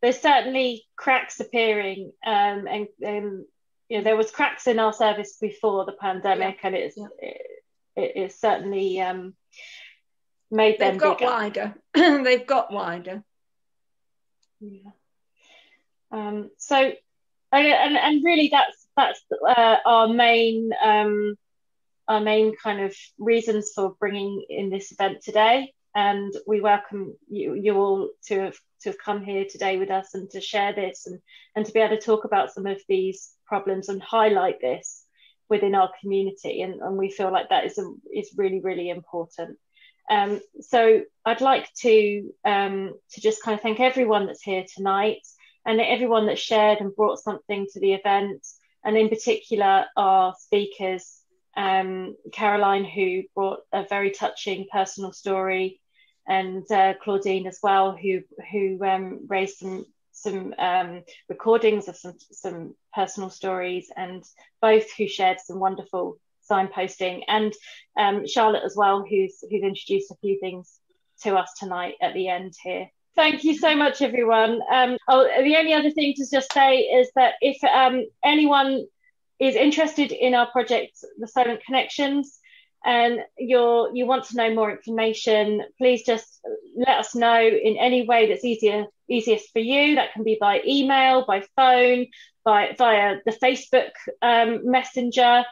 [0.00, 3.44] There's certainly cracks appearing, um, and, and
[3.92, 6.66] you know there was cracks in our service before the pandemic yeah.
[6.66, 7.06] and it's yeah.
[7.18, 9.34] it, it's certainly um,
[10.50, 11.30] made them they've got bigger.
[11.30, 11.74] wider
[12.24, 13.22] they've got wider
[14.60, 14.90] yeah
[16.10, 16.92] um, so
[17.52, 21.34] and, and really that's that's uh, our main um,
[22.08, 27.54] our main kind of reasons for bringing in this event today and we welcome you,
[27.54, 31.06] you all to have to have come here today with us and to share this
[31.06, 31.20] and
[31.54, 35.04] and to be able to talk about some of these problems and highlight this
[35.52, 36.62] within our community.
[36.62, 39.58] And, and we feel like that is, a, is really, really important.
[40.10, 45.20] Um, so I'd like to, um, to just kind of thank everyone that's here tonight
[45.66, 48.44] and everyone that shared and brought something to the event.
[48.82, 51.20] And in particular, our speakers,
[51.56, 55.80] um, Caroline, who brought a very touching personal story,
[56.26, 62.14] and uh, Claudine as well, who who um, raised some some um, recordings of some
[62.30, 64.24] some personal stories, and
[64.60, 66.18] both who shared some wonderful
[66.50, 67.52] signposting, and
[67.96, 70.78] um, Charlotte as well, who's who's introduced a few things
[71.22, 72.88] to us tonight at the end here.
[73.14, 74.60] Thank you so much, everyone.
[74.72, 78.86] Um, oh, the only other thing to just say is that if um, anyone
[79.42, 82.38] is interested in our project, the Solent Connections,
[82.84, 86.40] and you're you want to know more information, please just
[86.76, 89.96] let us know in any way that's easier easiest for you.
[89.96, 92.06] That can be by email, by phone,
[92.44, 93.90] by via the Facebook
[94.22, 95.44] um, Messenger.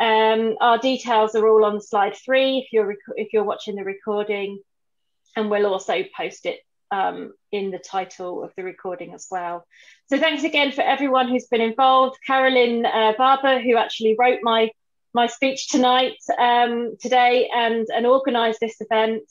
[0.00, 3.84] Um, our details are all on slide three if you're rec- if you're watching the
[3.84, 4.60] recording,
[5.36, 6.60] and we'll also post it
[6.92, 9.66] um, in the title of the recording as well.
[10.08, 12.18] So thanks again for everyone who's been involved.
[12.24, 14.70] Carolyn uh, Barber, who actually wrote my
[15.14, 19.24] my speech tonight, um, today, and and organised this event,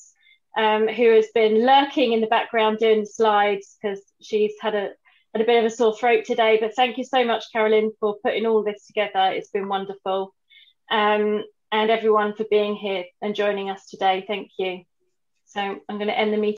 [0.58, 4.90] um, who has been lurking in the background doing the slides because she's had a
[5.34, 6.58] had a bit of a sore throat today.
[6.60, 9.32] But thank you so much, Carolyn, for putting all this together.
[9.32, 10.34] It's been wonderful.
[10.90, 14.26] Um, and everyone for being here and joining us today.
[14.28, 14.82] Thank you.
[15.46, 16.50] So I'm going to end the meeting.